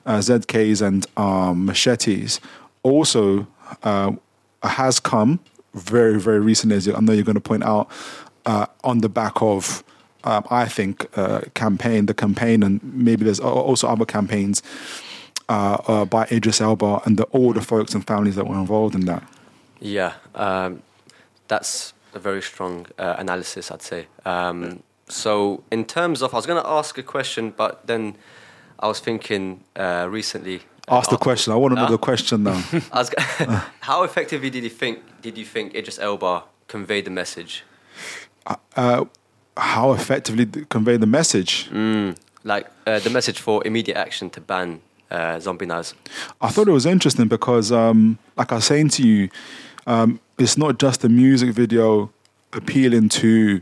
uh, 0.05 0.17
ZKs 0.17 0.85
and 0.85 1.05
um, 1.15 1.65
machetes, 1.65 2.39
also 2.83 3.47
uh, 3.83 4.11
has 4.63 4.99
come 4.99 5.39
very, 5.73 6.19
very 6.19 6.39
recently, 6.39 6.75
as 6.75 6.87
I 6.87 6.99
know 6.99 7.13
you're 7.13 7.23
going 7.23 7.35
to 7.35 7.41
point 7.41 7.63
out, 7.63 7.89
uh, 8.45 8.65
on 8.83 8.99
the 8.99 9.09
back 9.09 9.41
of 9.41 9.83
um, 10.27 10.45
I 10.51 10.65
think, 10.65 11.07
uh, 11.17 11.41
campaign, 11.53 12.05
the 12.05 12.13
campaign, 12.13 12.61
and 12.61 12.81
maybe 12.83 13.23
there's 13.23 13.39
also 13.39 13.87
other 13.87 14.05
campaigns 14.05 14.61
uh, 15.47 15.77
uh, 15.87 16.05
by 16.05 16.27
Idris 16.29 16.59
Elba 16.59 17.01
and 17.05 17.17
the, 17.17 17.23
all 17.25 17.53
the 17.53 17.61
folks 17.61 17.95
and 17.95 18.05
families 18.05 18.35
that 18.35 18.45
were 18.45 18.59
involved 18.59 18.93
in 18.93 19.05
that. 19.05 19.23
Yeah, 19.79 20.13
um, 20.35 20.81
that's 21.47 21.93
a 22.13 22.19
very 22.19 22.41
strong 22.41 22.87
uh, 22.99 23.15
analysis, 23.17 23.71
I'd 23.71 23.81
say. 23.81 24.07
Um, 24.25 24.83
so, 25.07 25.63
in 25.71 25.85
terms 25.85 26.21
of, 26.21 26.33
I 26.33 26.37
was 26.37 26.45
going 26.45 26.61
to 26.61 26.69
ask 26.69 26.97
a 26.97 27.03
question, 27.03 27.53
but 27.55 27.87
then 27.87 28.17
I 28.79 28.87
was 28.87 28.99
thinking 28.99 29.63
uh, 29.77 30.07
recently. 30.09 30.63
Ask 30.89 31.09
the 31.09 31.17
question. 31.17 31.53
I 31.53 31.55
want 31.55 31.75
to 31.75 31.81
know 31.81 31.89
the 31.89 31.97
question 31.97 32.43
now. 32.43 32.61
Was, 32.93 33.11
how 33.81 34.03
effectively 34.03 34.49
did 34.49 34.63
you 34.63 34.69
think? 34.69 34.99
Did 35.21 35.37
you 35.37 35.43
think 35.43 35.75
Idris 35.75 35.99
Elba 35.99 36.43
conveyed 36.69 37.03
the 37.03 37.11
message? 37.11 37.63
How 39.57 39.93
effectively 39.93 40.45
convey 40.69 40.97
the 40.97 41.07
message? 41.07 41.69
Like 42.43 42.67
uh, 42.85 42.99
the 42.99 43.09
message 43.09 43.39
for 43.39 43.65
immediate 43.65 43.97
action 43.97 44.29
to 44.31 44.41
ban 44.41 44.79
uh, 45.11 45.39
zombie 45.39 45.65
knives. 45.65 45.93
I 46.41 46.49
thought 46.49 46.67
it 46.67 46.71
was 46.71 46.85
interesting 46.85 47.27
because, 47.27 47.71
um, 47.71 48.17
like 48.37 48.51
I 48.51 48.55
was 48.55 48.65
saying 48.65 48.89
to 48.89 49.07
you, 49.07 49.29
um, 49.85 50.19
it's 50.37 50.57
not 50.57 50.79
just 50.79 51.03
a 51.03 51.09
music 51.09 51.51
video 51.51 52.09
appealing 52.53 53.09
to 53.09 53.61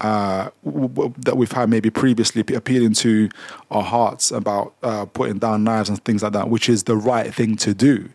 uh, 0.00 0.48
w- 0.64 0.88
w- 0.88 1.14
that 1.18 1.36
we've 1.36 1.50
had 1.52 1.68
maybe 1.68 1.90
previously 1.90 2.42
p- 2.42 2.54
appealing 2.54 2.94
to 2.94 3.28
our 3.70 3.82
hearts 3.82 4.30
about 4.30 4.72
uh, 4.82 5.04
putting 5.06 5.38
down 5.38 5.64
knives 5.64 5.88
and 5.88 6.02
things 6.04 6.22
like 6.22 6.32
that, 6.32 6.48
which 6.48 6.68
is 6.68 6.84
the 6.84 6.96
right 6.96 7.34
thing 7.34 7.56
to 7.56 7.74
do. 7.74 8.08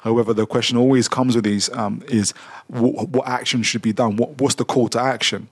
However, 0.00 0.34
the 0.34 0.46
question 0.46 0.76
always 0.76 1.08
comes 1.08 1.34
with 1.36 1.44
these 1.44 1.70
um, 1.74 2.02
is 2.08 2.32
wh- 2.68 3.06
what 3.14 3.26
action 3.28 3.62
should 3.62 3.82
be 3.82 3.92
done? 3.92 4.16
What, 4.16 4.40
what's 4.40 4.56
the 4.56 4.64
call 4.64 4.88
to 4.88 5.00
action? 5.00 5.48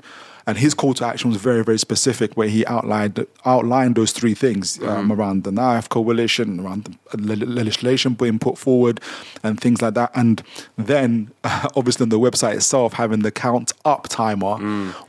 And 0.49 0.59
his 0.59 0.75
call 0.75 0.95
to 0.95 1.05
action 1.05 1.31
was 1.31 1.41
very, 1.41 1.65
very 1.65 1.79
specific, 1.79 2.37
where 2.37 2.47
he 2.49 2.65
outlined 2.67 3.27
outlined 3.45 3.97
those 3.97 4.13
three 4.13 4.35
things 4.35 4.81
um, 4.83 5.11
around 5.11 5.43
the 5.43 5.51
knife 5.51 5.89
coalition, 5.89 6.61
around 6.61 6.97
the 7.13 7.35
legislation 7.35 8.15
being 8.15 8.39
put 8.39 8.57
forward, 8.57 9.01
and 9.43 9.61
things 9.61 9.83
like 9.83 9.95
that. 9.95 10.13
And 10.15 10.43
then, 10.77 11.33
obviously, 11.45 12.05
on 12.05 12.11
the 12.11 12.21
website 12.21 12.55
itself, 12.55 12.93
having 12.93 13.21
the 13.23 13.33
count 13.33 13.73
up 13.85 14.09
timer, 14.09 14.57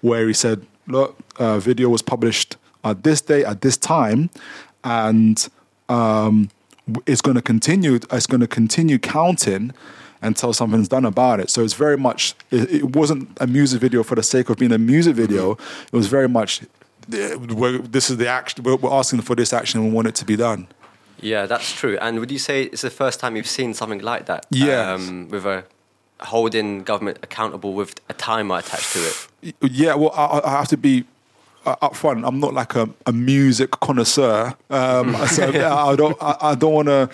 where 0.02 0.26
he 0.28 0.34
said, 0.34 0.66
"Look, 0.88 1.16
uh, 1.38 1.60
video 1.60 1.90
was 1.90 2.02
published 2.02 2.58
at 2.84 3.04
this 3.04 3.22
day 3.22 3.46
at 3.46 3.62
this 3.62 3.78
time, 3.78 4.32
and 4.84 5.48
um, 5.88 6.50
it's 7.06 7.22
going 7.22 7.36
to 7.36 7.44
continue. 7.44 8.00
It's 8.12 8.28
going 8.28 8.42
to 8.42 8.48
continue 8.48 8.98
counting." 8.98 9.72
Until 10.22 10.52
something's 10.54 10.88
done 10.88 11.06
about 11.06 11.40
it. 11.40 11.50
So 11.50 11.64
it's 11.64 11.74
very 11.74 11.98
much, 11.98 12.34
it, 12.50 12.72
it 12.72 12.96
wasn't 12.96 13.30
a 13.40 13.48
music 13.48 13.82
video 13.82 14.04
for 14.04 14.16
the 14.16 14.24
sake 14.24 14.50
of 14.50 14.58
being 14.58 14.72
a 14.72 14.78
music 14.78 15.16
video. 15.16 15.52
It 15.52 15.94
was 15.94 16.08
very 16.08 16.28
much, 16.28 16.62
we're, 17.10 17.78
this 17.80 18.10
is 18.10 18.18
the 18.18 18.28
action, 18.28 18.64
we're, 18.64 18.76
we're 18.78 18.92
asking 18.92 19.22
for 19.22 19.36
this 19.36 19.54
action 19.54 19.80
and 19.80 19.90
we 19.90 19.96
want 19.96 20.08
it 20.08 20.16
to 20.16 20.26
be 20.26 20.36
done. 20.36 20.68
Yeah, 21.20 21.46
that's 21.46 21.72
true. 21.72 21.98
And 22.00 22.20
would 22.20 22.32
you 22.32 22.40
say 22.40 22.64
it's 22.64 22.82
the 22.82 22.90
first 22.90 23.20
time 23.20 23.36
you've 23.36 23.48
seen 23.48 23.74
something 23.74 24.00
like 24.00 24.26
that? 24.26 24.46
Yeah. 24.52 24.94
Um, 24.94 25.30
with 25.30 25.46
a 25.46 25.66
holding 26.22 26.84
government 26.84 27.20
accountable 27.22 27.74
with 27.74 28.00
a 28.10 28.14
timer 28.14 28.58
attached 28.58 28.94
to 28.94 29.00
it. 29.00 29.56
Yeah, 29.62 29.96
well, 29.96 30.12
I, 30.16 30.42
I 30.44 30.52
have 30.52 30.68
to 30.70 30.78
be 30.78 31.06
uh, 31.66 31.76
upfront. 31.78 32.28
I'm 32.28 32.40
not 32.40 32.54
like 32.54 32.76
a, 32.76 32.90
a 33.06 33.12
music 33.12 33.72
connoisseur, 33.72 34.56
um, 34.70 35.16
so 35.28 35.48
I 35.50 35.96
don't. 35.96 36.18
I, 36.22 36.38
I 36.42 36.56
don't 36.56 36.74
want 36.74 36.88
to. 36.88 37.10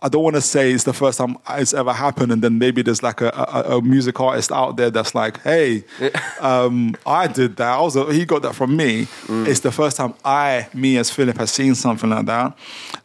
I 0.00 0.08
don't 0.08 0.22
want 0.22 0.36
to 0.36 0.40
say 0.42 0.72
it's 0.72 0.84
the 0.84 0.92
first 0.92 1.18
time 1.18 1.36
it's 1.50 1.74
ever 1.74 1.92
happened, 1.92 2.30
and 2.32 2.40
then 2.42 2.58
maybe 2.58 2.82
there's 2.82 3.02
like 3.02 3.20
a, 3.20 3.30
a, 3.30 3.78
a 3.78 3.82
music 3.82 4.20
artist 4.20 4.52
out 4.52 4.76
there 4.76 4.90
that's 4.90 5.14
like, 5.14 5.42
"Hey, 5.42 5.84
um, 6.40 6.94
I 7.04 7.26
did 7.26 7.56
that. 7.56 7.78
I 7.78 7.80
was 7.80 7.96
a, 7.96 8.12
he 8.12 8.24
got 8.24 8.42
that 8.42 8.54
from 8.54 8.76
me." 8.76 9.08
It's 9.28 9.60
the 9.60 9.72
first 9.72 9.96
time 9.96 10.14
I, 10.24 10.68
me 10.72 10.98
as 10.98 11.10
Philipp, 11.10 11.38
has 11.38 11.50
seen 11.50 11.74
something 11.74 12.10
like 12.10 12.26
that. 12.26 12.56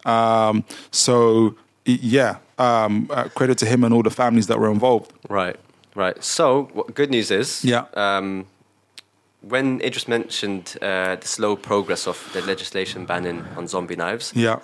Um, 0.06 0.64
so 0.92 1.56
yeah, 1.86 2.38
um, 2.58 3.08
uh, 3.10 3.28
credit 3.30 3.58
to 3.60 3.66
him 3.66 3.84
and 3.84 3.94
all 3.94 4.04
the 4.04 4.10
families 4.12 4.48
that 4.48 4.60
were 4.60 4.72
involved. 4.72 5.12
Right, 5.30 5.58
right. 5.96 6.24
So, 6.24 6.70
what 6.74 6.94
good 6.94 7.10
news 7.10 7.32
is, 7.32 7.64
Yeah. 7.66 7.86
Um, 7.94 8.46
when 9.42 9.82
Idris 9.82 10.08
mentioned 10.08 10.78
uh, 10.82 11.18
the 11.18 11.28
slow 11.28 11.58
progress 11.58 12.08
of 12.08 12.30
the 12.34 12.42
legislation 12.44 13.06
banning 13.06 13.44
on 13.58 13.68
zombie 13.68 13.96
knives, 13.98 14.32
Yeah, 14.36 14.60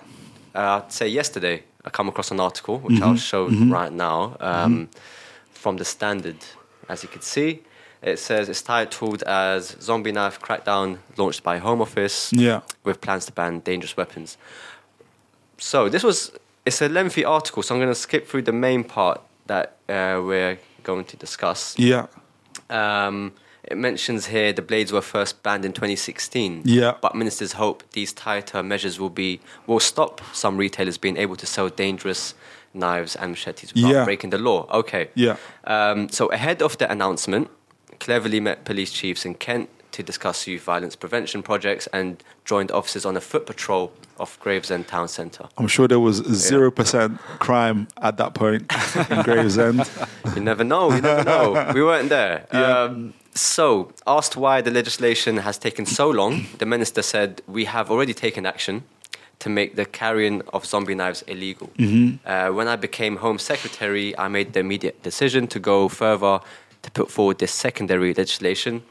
uh, 0.55 0.81
I'd 0.83 0.93
say 0.93 1.07
yesterday 1.09 1.63
I 1.85 1.89
come 1.89 2.09
across 2.09 2.31
an 2.31 2.39
article 2.39 2.79
which 2.79 2.95
Mm-hmm. 2.95 3.03
I'll 3.03 3.15
show 3.15 3.47
right 3.49 3.91
now 3.91 4.35
um, 4.39 4.89
from 5.51 5.77
the 5.77 5.85
Standard. 5.85 6.37
As 6.89 7.03
you 7.03 7.09
can 7.09 7.21
see, 7.21 7.61
it 8.01 8.19
says 8.19 8.49
it's 8.49 8.61
titled 8.61 9.23
as 9.23 9.75
"Zombie 9.81 10.11
Knife 10.11 10.39
Crackdown 10.41 10.97
Launched 11.17 11.43
by 11.43 11.57
Home 11.59 11.81
Office 11.81 12.31
Yeah. 12.33 12.61
with 12.83 12.99
plans 13.01 13.25
to 13.27 13.31
ban 13.31 13.59
dangerous 13.59 13.95
weapons." 13.97 14.37
So 15.57 15.89
this 15.89 16.03
was 16.03 16.31
it's 16.65 16.81
a 16.81 16.89
lengthy 16.89 17.23
article, 17.25 17.63
so 17.63 17.75
I'm 17.75 17.79
going 17.81 17.91
to 17.91 17.99
skip 17.99 18.27
through 18.27 18.43
the 18.43 18.51
main 18.53 18.83
part 18.83 19.21
that 19.47 19.77
uh, 19.87 20.21
we're 20.23 20.57
going 20.83 21.05
to 21.05 21.17
discuss. 21.17 21.75
yeah. 21.77 22.07
Um, 22.69 23.33
it 23.69 23.77
mentions 23.77 24.27
here 24.27 24.51
the 24.53 24.61
blades 24.61 24.91
were 24.91 25.01
first 25.01 25.43
banned 25.43 25.63
in 25.65 25.73
2016. 25.73 26.63
Yeah. 26.65 26.95
But 27.01 27.15
ministers 27.15 27.53
hope 27.53 27.83
these 27.91 28.11
tighter 28.13 28.63
measures 28.63 28.99
will 28.99 29.09
be 29.09 29.39
will 29.67 29.79
stop 29.79 30.21
some 30.33 30.57
retailers 30.57 30.97
being 30.97 31.17
able 31.17 31.35
to 31.37 31.45
sell 31.45 31.69
dangerous 31.69 32.33
knives 32.73 33.15
and 33.15 33.31
machetes 33.31 33.73
without 33.73 33.91
Yeah. 33.91 34.03
breaking 34.05 34.29
the 34.31 34.37
law. 34.37 34.67
Okay. 34.71 35.09
Yeah. 35.15 35.35
Um, 35.65 36.09
so 36.09 36.27
ahead 36.31 36.61
of 36.61 36.77
the 36.77 36.91
announcement, 36.91 37.49
Cleverly 37.99 38.39
met 38.39 38.63
police 38.63 38.91
chiefs 38.91 39.25
in 39.25 39.33
Kent 39.35 39.69
to 39.91 40.03
discuss 40.03 40.47
youth 40.47 40.61
violence 40.63 40.95
prevention 40.95 41.41
projects 41.43 41.87
and 41.91 42.23
joined 42.45 42.71
officers 42.71 43.05
on 43.05 43.17
a 43.17 43.21
foot 43.21 43.45
patrol 43.45 43.91
of 44.19 44.39
Gravesend 44.39 44.87
town 44.87 45.07
centre. 45.07 45.45
I'm 45.57 45.67
sure 45.67 45.87
there 45.87 45.99
was 45.99 46.17
zero 46.33 46.71
percent 46.71 47.19
crime 47.39 47.87
at 48.01 48.15
that 48.17 48.33
point 48.35 48.71
in 49.09 49.21
Gravesend. 49.23 49.89
You 50.35 50.41
never 50.41 50.63
know. 50.63 50.93
You 50.93 51.01
never 51.01 51.23
know. 51.23 51.71
we 51.73 51.83
weren't 51.83 52.09
there. 52.09 52.45
Yeah. 52.53 52.83
Um, 52.83 53.13
so, 53.39 53.91
asked 54.05 54.35
why 54.35 54.61
the 54.61 54.71
legislation 54.71 55.37
has 55.37 55.57
taken 55.57 55.85
so 55.85 56.09
long, 56.09 56.45
the 56.57 56.65
minister 56.65 57.01
said, 57.01 57.41
"We 57.47 57.65
have 57.65 57.89
already 57.91 58.13
taken 58.13 58.45
action 58.45 58.83
to 59.39 59.49
make 59.49 59.75
the 59.75 59.85
carrying 59.85 60.41
of 60.53 60.65
zombie 60.65 60.95
knives 60.95 61.21
illegal. 61.27 61.69
Uh, 62.25 62.49
when 62.49 62.67
I 62.67 62.75
became 62.75 63.17
Home 63.17 63.39
Secretary, 63.39 64.17
I 64.17 64.27
made 64.27 64.53
the 64.53 64.59
immediate 64.59 65.01
decision 65.01 65.47
to 65.47 65.59
go 65.59 65.87
further 65.87 66.41
to 66.81 66.91
put 66.91 67.09
forward 67.09 67.39
this 67.39 67.53
secondary 67.53 68.13
legislation 68.13 68.83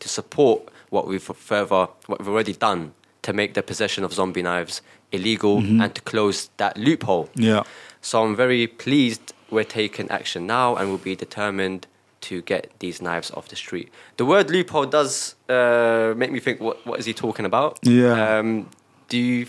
to 0.00 0.08
support 0.08 0.68
what 0.90 1.06
we've 1.06 1.22
further 1.22 1.88
what 2.06 2.18
we've 2.18 2.28
already 2.28 2.52
done 2.52 2.92
to 3.22 3.32
make 3.32 3.54
the 3.54 3.62
possession 3.62 4.04
of 4.04 4.12
zombie 4.12 4.42
knives 4.42 4.82
illegal 5.10 5.58
and 5.82 5.94
to 5.94 6.02
close 6.02 6.50
that 6.58 6.76
loophole." 6.76 7.28
Yeah. 7.34 7.62
So 8.00 8.22
I'm 8.24 8.36
very 8.36 8.66
pleased 8.66 9.32
we're 9.50 9.64
taking 9.64 10.10
action 10.10 10.46
now 10.46 10.76
and 10.76 10.90
will 10.90 10.98
be 10.98 11.16
determined 11.16 11.86
to 12.22 12.42
get 12.42 12.70
these 12.78 13.00
knives 13.00 13.30
off 13.32 13.48
the 13.48 13.56
street. 13.56 13.90
The 14.16 14.24
word 14.24 14.50
loophole 14.50 14.86
does 14.86 15.34
uh, 15.48 16.14
make 16.16 16.32
me 16.32 16.40
think, 16.40 16.60
what, 16.60 16.84
what 16.86 16.98
is 16.98 17.06
he 17.06 17.14
talking 17.14 17.44
about? 17.44 17.78
Yeah. 17.82 18.38
Um, 18.38 18.68
do 19.08 19.18
you 19.18 19.46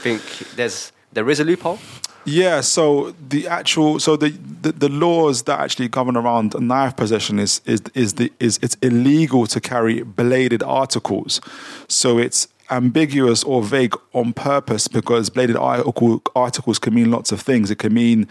think 0.00 0.22
there's 0.56 0.92
there 1.12 1.28
is 1.28 1.40
a 1.40 1.44
loophole? 1.44 1.78
Yeah, 2.24 2.60
so 2.60 3.14
the 3.28 3.48
actual 3.48 3.98
so 3.98 4.16
the, 4.16 4.30
the, 4.30 4.72
the 4.72 4.88
laws 4.88 5.42
that 5.42 5.58
actually 5.58 5.88
govern 5.88 6.16
around 6.16 6.54
knife 6.60 6.96
possession 6.96 7.38
is 7.38 7.60
is 7.64 7.82
is 7.94 8.14
the 8.14 8.32
is 8.38 8.60
it's 8.62 8.76
illegal 8.76 9.46
to 9.48 9.60
carry 9.60 10.02
bladed 10.02 10.62
articles. 10.62 11.40
So 11.88 12.18
it's 12.18 12.46
ambiguous 12.70 13.42
or 13.44 13.62
vague 13.62 13.94
on 14.14 14.32
purpose 14.32 14.88
because 14.88 15.30
bladed 15.30 15.56
article, 15.56 16.22
articles 16.34 16.78
can 16.78 16.94
mean 16.94 17.10
lots 17.10 17.32
of 17.32 17.40
things. 17.40 17.70
It 17.70 17.78
can 17.78 17.92
mean 17.92 18.28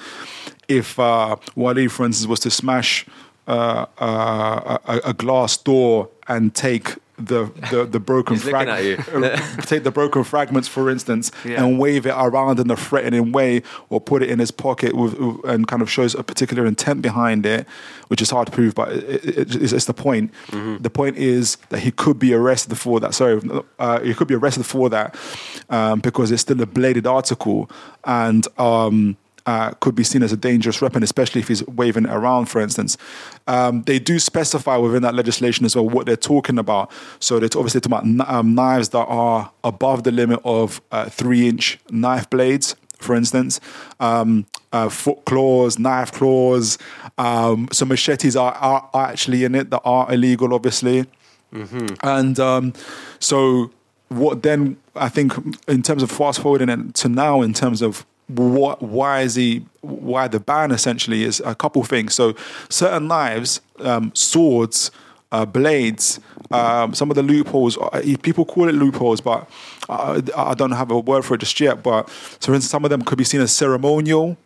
if 0.68 0.98
uh, 0.98 1.36
Waleed, 1.56 1.92
for 1.92 2.06
instance, 2.06 2.28
was 2.28 2.40
to 2.42 2.50
smash 2.50 3.06
uh, 3.48 3.86
uh, 4.00 4.78
a, 4.86 5.10
a 5.10 5.14
glass 5.14 5.58
door 5.58 6.10
and 6.28 6.54
take 6.56 6.96
the 7.18 7.52
the, 7.70 7.86
the 7.86 8.00
broken 8.00 8.36
at 8.56 8.84
you. 8.84 8.98
take 9.62 9.84
the 9.84 9.92
broken 9.92 10.24
fragments, 10.24 10.68
for 10.68 10.90
instance, 10.90 11.32
Yeah. 11.46 11.64
and 11.64 11.78
wave 11.78 12.08
it 12.08 12.16
around 12.18 12.60
in 12.60 12.72
a 12.72 12.76
threatening 12.76 13.32
way, 13.32 13.62
or 13.90 14.02
put 14.02 14.24
it 14.24 14.30
in 14.32 14.40
his 14.40 14.50
pocket 14.52 14.96
with, 14.96 15.14
and 15.46 15.68
kind 15.68 15.82
of 15.84 15.90
shows 15.92 16.16
a 16.16 16.24
particular 16.24 16.66
intent 16.66 17.02
behind 17.04 17.46
it, 17.46 17.68
which 18.08 18.22
is 18.24 18.32
hard 18.32 18.48
to 18.48 18.52
prove, 18.52 18.74
but 18.74 18.92
it, 18.92 19.24
it, 19.26 19.56
it's, 19.56 19.72
it's 19.72 19.86
the 19.86 19.94
point. 19.94 20.32
The 20.52 20.90
point 20.90 21.18
is 21.18 21.58
that 21.70 21.80
he 21.82 21.92
could 21.92 22.18
be 22.18 22.34
arrested 22.34 22.76
for 22.78 23.00
that. 23.00 23.14
Sorry, 23.14 23.40
uh, 23.78 24.00
he 24.00 24.14
could 24.16 24.28
be 24.28 24.36
arrested 24.36 24.66
for 24.66 24.90
that 24.90 25.16
um, 25.70 26.00
because 26.00 26.32
it's 26.32 26.42
still 26.42 26.62
a 26.62 26.66
bladed 26.66 27.06
article 27.06 27.70
and. 28.04 28.48
Um, 28.58 29.18
uh, 29.46 29.72
could 29.80 29.96
be 29.96 30.04
seen 30.04 30.24
as 30.24 30.32
a 30.32 30.38
dangerous 30.38 30.82
weapon, 30.82 31.04
especially 31.04 31.42
if 31.42 31.48
he's 31.48 31.66
waving 31.68 32.06
it 32.06 32.12
around, 32.12 32.46
for 32.46 32.62
instance. 32.62 32.98
Um, 33.48 33.84
they 33.84 34.00
do 34.00 34.20
specify 34.20 34.78
within 34.78 35.02
that 35.04 35.16
legislation 35.16 35.66
as 35.66 35.76
well 35.76 35.88
what 35.88 36.06
they're 36.06 36.16
talking 36.16 36.58
about. 36.58 36.92
So 37.20 37.40
they're 37.40 37.50
obviously 37.56 37.82
talking 37.82 38.20
about 38.20 38.30
um, 38.34 38.56
knives 38.56 38.90
that 38.90 39.06
are 39.06 39.52
above 39.64 40.04
the 40.04 40.12
limit 40.12 40.40
of 40.44 40.82
uh, 40.92 41.10
three 41.10 41.48
inch 41.48 41.80
knife 41.90 42.30
blades, 42.30 42.76
for 43.00 43.16
instance, 43.16 43.60
um, 44.00 44.46
uh, 44.72 44.90
foot 44.90 45.26
claws, 45.26 45.80
knife 45.80 46.12
claws. 46.12 46.78
Um, 47.18 47.68
so 47.72 47.86
machetes 47.86 48.36
are, 48.36 48.54
are, 48.54 48.90
are 48.94 49.08
actually 49.08 49.44
in 49.44 49.56
it 49.56 49.70
that 49.72 49.82
are 49.84 50.12
illegal, 50.14 50.54
obviously. 50.54 51.06
And 52.04 52.40
um, 52.40 52.74
so, 53.20 53.72
what 54.08 54.44
then? 54.44 54.78
I 54.96 55.10
think 55.10 55.34
in 55.68 55.82
terms 55.84 56.04
of 56.04 56.12
fast 56.12 56.40
forwarding 56.42 56.70
it 56.70 56.94
to 56.96 57.10
now, 57.10 57.42
in 57.42 57.54
terms 57.54 57.82
of 57.82 58.06
what, 58.36 58.82
why 58.82 59.22
is 59.22 59.36
he, 59.36 59.66
why 59.82 60.28
the 60.28 60.40
ban 60.40 60.72
essentially 60.72 61.24
is 61.24 61.42
a 61.46 61.56
couple 61.56 61.84
things. 61.84 62.14
So, 62.14 62.36
certain 62.70 63.08
knives, 63.08 63.62
um, 63.80 64.12
swords, 64.14 64.92
uh, 65.32 65.46
blades, 65.46 66.20
um, 66.52 66.94
some 66.94 67.10
of 67.10 67.16
the 67.16 67.24
loopholes. 67.24 67.78
uh, 67.78 68.02
People 68.22 68.46
call 68.46 68.68
it 68.68 68.76
loopholes, 68.76 69.22
but 69.22 69.50
I, 69.90 70.22
I 70.36 70.54
don't 70.54 70.72
have 70.72 70.92
a 70.92 71.00
word 71.00 71.24
for 71.24 71.36
it 71.36 71.40
just 71.40 71.60
yet. 71.60 71.82
But 71.82 72.10
so, 72.10 72.48
for 72.48 72.54
instance, 72.54 72.70
some 72.70 72.84
of 72.84 72.90
them 72.90 73.02
could 73.02 73.18
be 73.18 73.24
seen 73.24 73.42
as 73.42 73.52
ceremonial 73.52 74.38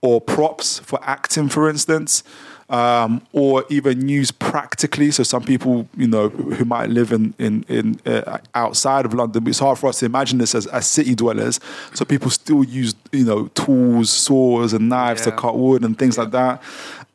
or 0.00 0.20
props 0.20 0.78
for 0.78 1.00
acting, 1.02 1.48
for 1.48 1.68
instance, 1.68 2.22
um, 2.70 3.22
or 3.32 3.64
even 3.70 4.08
used 4.08 4.38
practically. 4.38 5.10
So 5.10 5.22
some 5.22 5.42
people, 5.42 5.88
you 5.96 6.06
know, 6.06 6.28
who 6.28 6.64
might 6.64 6.90
live 6.90 7.12
in 7.12 7.34
in, 7.38 7.64
in 7.68 8.00
uh, 8.04 8.38
outside 8.54 9.04
of 9.04 9.14
London, 9.14 9.46
it's 9.48 9.58
hard 9.58 9.78
for 9.78 9.88
us 9.88 10.00
to 10.00 10.06
imagine 10.06 10.38
this 10.38 10.54
as, 10.54 10.66
as 10.66 10.86
city 10.86 11.14
dwellers. 11.14 11.60
So 11.94 12.04
people 12.04 12.30
still 12.30 12.64
use, 12.64 12.94
you 13.12 13.24
know, 13.24 13.48
tools, 13.48 14.10
saws, 14.10 14.72
and 14.72 14.88
knives 14.88 15.22
to 15.22 15.32
cut 15.32 15.56
wood 15.56 15.82
and 15.82 15.98
things 15.98 16.18
like 16.18 16.30
that. 16.32 16.62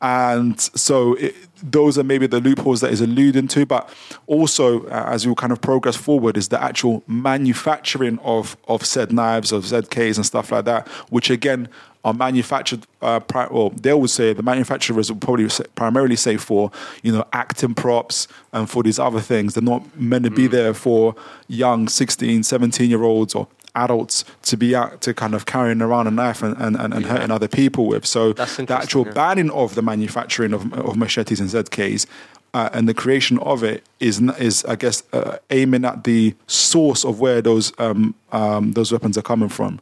And 0.02 0.60
so 0.60 1.14
it, 1.14 1.34
those 1.62 1.96
are 1.96 2.04
maybe 2.04 2.26
the 2.26 2.40
loopholes 2.40 2.82
that 2.82 2.92
is 2.92 3.00
alluding 3.00 3.48
to, 3.48 3.64
but 3.64 3.88
also 4.26 4.84
uh, 4.88 5.06
as 5.08 5.26
we 5.26 5.34
kind 5.34 5.52
of 5.52 5.60
progress 5.62 5.96
forward, 5.96 6.36
is 6.36 6.48
the 6.48 6.62
actual 6.62 7.02
manufacturing 7.06 8.18
of 8.18 8.56
of 8.68 8.84
said 8.84 9.12
knives, 9.12 9.52
of 9.52 9.64
ZKs 9.64 10.16
and 10.16 10.26
stuff 10.26 10.52
like 10.52 10.64
that, 10.66 10.88
which 11.08 11.30
again 11.30 11.68
are 12.04 12.14
manufactured. 12.14 12.86
Uh, 13.00 13.20
pri- 13.20 13.48
well, 13.50 13.70
they 13.70 13.92
would 13.92 14.10
say 14.10 14.32
the 14.32 14.42
manufacturers 14.42 15.10
will 15.10 15.18
probably 15.18 15.48
say, 15.48 15.64
primarily 15.74 16.16
say 16.16 16.36
for 16.36 16.70
you 17.02 17.12
know 17.12 17.24
acting 17.32 17.74
props 17.74 18.28
and 18.52 18.68
for 18.68 18.82
these 18.82 18.98
other 18.98 19.20
things. 19.20 19.54
They're 19.54 19.62
not 19.62 19.96
meant 19.96 20.24
to 20.24 20.30
be 20.30 20.46
there 20.46 20.74
for 20.74 21.14
young 21.48 21.88
16, 21.88 22.42
17 22.42 22.90
year 22.90 23.02
olds 23.02 23.34
or 23.34 23.48
adults 23.76 24.24
to 24.42 24.56
be 24.56 24.74
out 24.74 25.00
to 25.00 25.12
kind 25.12 25.34
of 25.34 25.46
carrying 25.46 25.82
around 25.82 26.06
a 26.06 26.10
knife 26.10 26.42
and, 26.42 26.56
and, 26.58 26.76
and, 26.76 26.94
and 26.94 27.06
hurting 27.06 27.30
other 27.30 27.48
people 27.48 27.86
with. 27.86 28.06
So 28.06 28.32
the 28.32 28.76
actual 28.78 29.04
yeah. 29.06 29.12
banning 29.12 29.50
of 29.50 29.74
the 29.74 29.82
manufacturing 29.82 30.52
of, 30.52 30.72
of 30.72 30.96
machetes 30.96 31.40
and 31.40 31.50
ZKs 31.50 32.06
uh, 32.54 32.70
and 32.72 32.88
the 32.88 32.94
creation 32.94 33.38
of 33.40 33.64
it 33.64 33.84
is, 33.98 34.20
is 34.38 34.64
I 34.64 34.76
guess, 34.76 35.02
uh, 35.12 35.38
aiming 35.50 35.84
at 35.84 36.04
the 36.04 36.34
source 36.46 37.04
of 37.04 37.18
where 37.18 37.42
those 37.42 37.72
um, 37.78 38.14
um, 38.30 38.72
those 38.72 38.92
weapons 38.92 39.18
are 39.18 39.22
coming 39.22 39.48
from. 39.48 39.80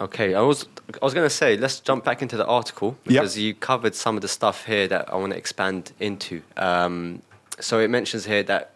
Okay, 0.00 0.34
I 0.34 0.40
was 0.42 0.66
I 1.00 1.04
was 1.04 1.14
gonna 1.14 1.30
say 1.30 1.56
let's 1.56 1.80
jump 1.80 2.04
back 2.04 2.20
into 2.22 2.36
the 2.36 2.46
article 2.46 2.98
Yep. 3.04 3.22
because 3.22 3.38
you 3.38 3.54
covered 3.54 3.94
some 3.94 4.14
of 4.16 4.22
the 4.22 4.28
stuff 4.28 4.66
here 4.66 4.86
that 4.88 5.10
I 5.12 5.16
want 5.16 5.32
to 5.32 5.38
expand 5.38 5.92
into. 5.98 6.42
Um, 6.56 7.22
so 7.60 7.78
it 7.80 7.88
mentions 7.88 8.26
here 8.26 8.42
that 8.42 8.72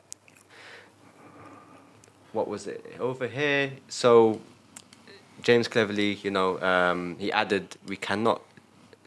what 2.32 2.48
was 2.48 2.66
it 2.66 2.96
over 2.98 3.26
here? 3.26 3.72
So 3.88 4.40
James 5.42 5.68
Cleverly, 5.68 6.14
you 6.22 6.30
know, 6.30 6.60
um, 6.62 7.16
he 7.18 7.30
added 7.32 7.76
we 7.86 7.96
cannot 7.96 8.40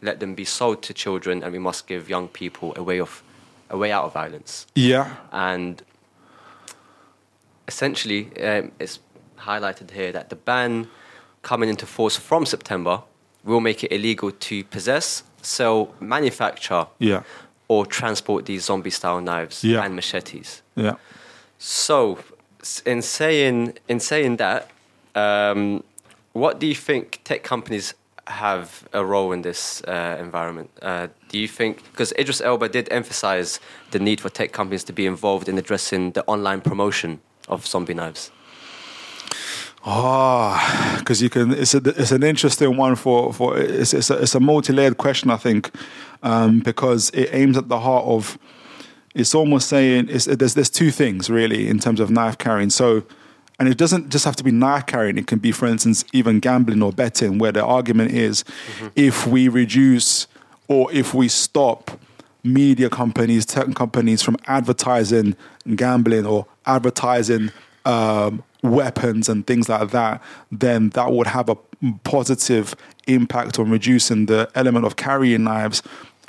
let 0.02 0.20
them 0.20 0.34
be 0.34 0.44
sold 0.44 0.82
to 0.82 0.94
children, 0.94 1.42
and 1.42 1.52
we 1.52 1.58
must 1.58 1.86
give 1.86 2.08
young 2.08 2.28
people 2.28 2.74
a 2.76 2.82
way 2.82 3.00
of 3.00 3.22
a 3.70 3.76
way 3.78 3.90
out 3.90 4.04
of 4.04 4.12
violence. 4.12 4.66
Yeah, 4.76 5.16
And 5.32 5.82
essentially, 7.66 8.30
um, 8.40 8.70
it's 8.78 9.00
highlighted 9.38 9.90
here 9.90 10.12
that 10.12 10.28
the 10.28 10.36
ban 10.36 10.88
coming 11.44 11.68
into 11.68 11.86
force 11.86 12.16
from 12.28 12.44
September 12.46 13.02
will 13.44 13.60
make 13.60 13.84
it 13.84 13.92
illegal 13.92 14.30
to 14.48 14.64
possess, 14.64 15.22
sell, 15.42 15.94
manufacture, 16.00 16.86
yeah, 16.98 17.22
or 17.68 17.86
transport 17.86 18.46
these 18.46 18.64
zombie 18.64 18.90
style 18.90 19.20
knives 19.20 19.62
Yeah. 19.64 19.84
and 19.84 19.94
machetes. 19.94 20.62
yeah. 20.76 20.94
So, 21.58 22.18
in 22.86 23.02
saying 23.02 23.56
in 23.88 24.00
saying 24.00 24.36
that, 24.38 24.60
um, 25.14 25.82
what 26.32 26.58
do 26.60 26.66
you 26.66 26.74
think 26.74 27.20
tech 27.24 27.42
companies 27.42 27.94
have 28.26 28.66
a 28.92 29.04
role 29.04 29.32
in 29.32 29.42
this 29.42 29.82
uh, 29.86 30.16
environment? 30.26 30.70
Uh, 30.82 31.06
do 31.28 31.38
you 31.38 31.48
think 31.48 31.82
because 31.92 32.12
Idris 32.18 32.40
Elba 32.40 32.68
did 32.68 32.88
emphasize 32.90 33.60
the 33.92 33.98
need 33.98 34.20
for 34.20 34.30
tech 34.30 34.50
companies 34.52 34.84
to 34.84 34.92
be 34.92 35.04
involved 35.06 35.48
in 35.48 35.58
addressing 35.58 36.12
the 36.12 36.22
online 36.26 36.60
promotion 36.60 37.20
of 37.48 37.66
zombie 37.66 37.94
knives? 37.94 38.30
Oh, 39.86 40.96
because 40.98 41.20
you 41.20 41.28
can. 41.28 41.52
It's 41.52 41.74
a, 41.74 41.78
it's 41.78 42.10
an 42.10 42.22
interesting 42.22 42.76
one 42.76 42.96
for 42.96 43.32
for 43.34 43.58
it's 43.58 43.92
it's 43.92 44.08
a, 44.08 44.22
it's 44.22 44.34
a 44.34 44.40
multi 44.40 44.72
layered 44.72 44.96
question. 44.96 45.30
I 45.30 45.36
think 45.36 45.70
um, 46.22 46.60
because 46.60 47.10
it 47.10 47.28
aims 47.32 47.56
at 47.56 47.68
the 47.68 47.80
heart 47.80 48.04
of. 48.06 48.38
It's 49.14 49.32
almost 49.32 49.68
saying 49.68 50.08
it's, 50.08 50.24
there's 50.24 50.54
there's 50.54 50.70
two 50.70 50.90
things 50.90 51.30
really 51.30 51.68
in 51.68 51.78
terms 51.78 52.00
of 52.00 52.10
knife 52.10 52.36
carrying. 52.36 52.70
So, 52.70 53.04
and 53.60 53.68
it 53.68 53.78
doesn't 53.78 54.08
just 54.08 54.24
have 54.24 54.34
to 54.36 54.44
be 54.44 54.50
knife 54.50 54.86
carrying. 54.86 55.18
It 55.18 55.28
can 55.28 55.38
be, 55.38 55.52
for 55.52 55.66
instance, 55.66 56.04
even 56.12 56.40
gambling 56.40 56.82
or 56.82 56.90
betting, 56.90 57.38
where 57.38 57.52
the 57.52 57.64
argument 57.64 58.10
is, 58.10 58.42
if 58.96 59.24
we 59.24 59.48
reduce 59.48 60.26
or 60.66 60.90
if 60.92 61.14
we 61.14 61.28
stop 61.28 61.92
media 62.42 62.90
companies, 62.90 63.46
tech 63.46 63.72
companies 63.74 64.20
from 64.20 64.36
advertising 64.46 65.36
gambling 65.76 66.26
or 66.26 66.46
advertising 66.66 67.52
um, 67.84 68.42
weapons 68.62 69.28
and 69.28 69.46
things 69.46 69.68
like 69.68 69.90
that, 69.90 70.22
then 70.50 70.90
that 70.90 71.12
would 71.12 71.26
have 71.26 71.48
a 71.48 71.56
positive 72.04 72.74
impact 73.06 73.58
on 73.58 73.70
reducing 73.70 74.26
the 74.26 74.50
element 74.54 74.86
of 74.86 74.96
carrying 74.96 75.44
knives 75.44 75.82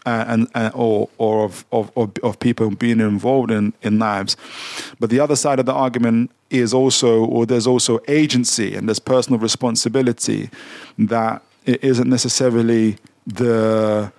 uh, 0.05 0.25
and, 0.27 0.47
and 0.53 0.71
or 0.75 1.09
or 1.17 1.45
of, 1.45 1.65
of 1.71 1.91
of 1.97 2.11
of 2.21 2.39
people 2.39 2.69
being 2.69 2.99
involved 2.99 3.51
in 3.51 3.73
in 3.81 3.97
knives. 3.97 4.37
But 4.99 5.09
the 5.09 5.19
other 5.19 5.35
side 5.35 5.59
of 5.59 5.65
the 5.65 5.73
argument 5.73 6.31
is 6.49 6.73
also, 6.73 7.25
or 7.25 7.45
there's 7.45 7.65
also 7.65 7.99
agency 8.07 8.75
and 8.75 8.87
there's 8.87 8.99
personal 8.99 9.39
responsibility 9.39 10.49
that 10.99 11.41
it 11.65 11.83
isn't 11.83 12.07
necessarily 12.07 12.97
the 13.25 14.11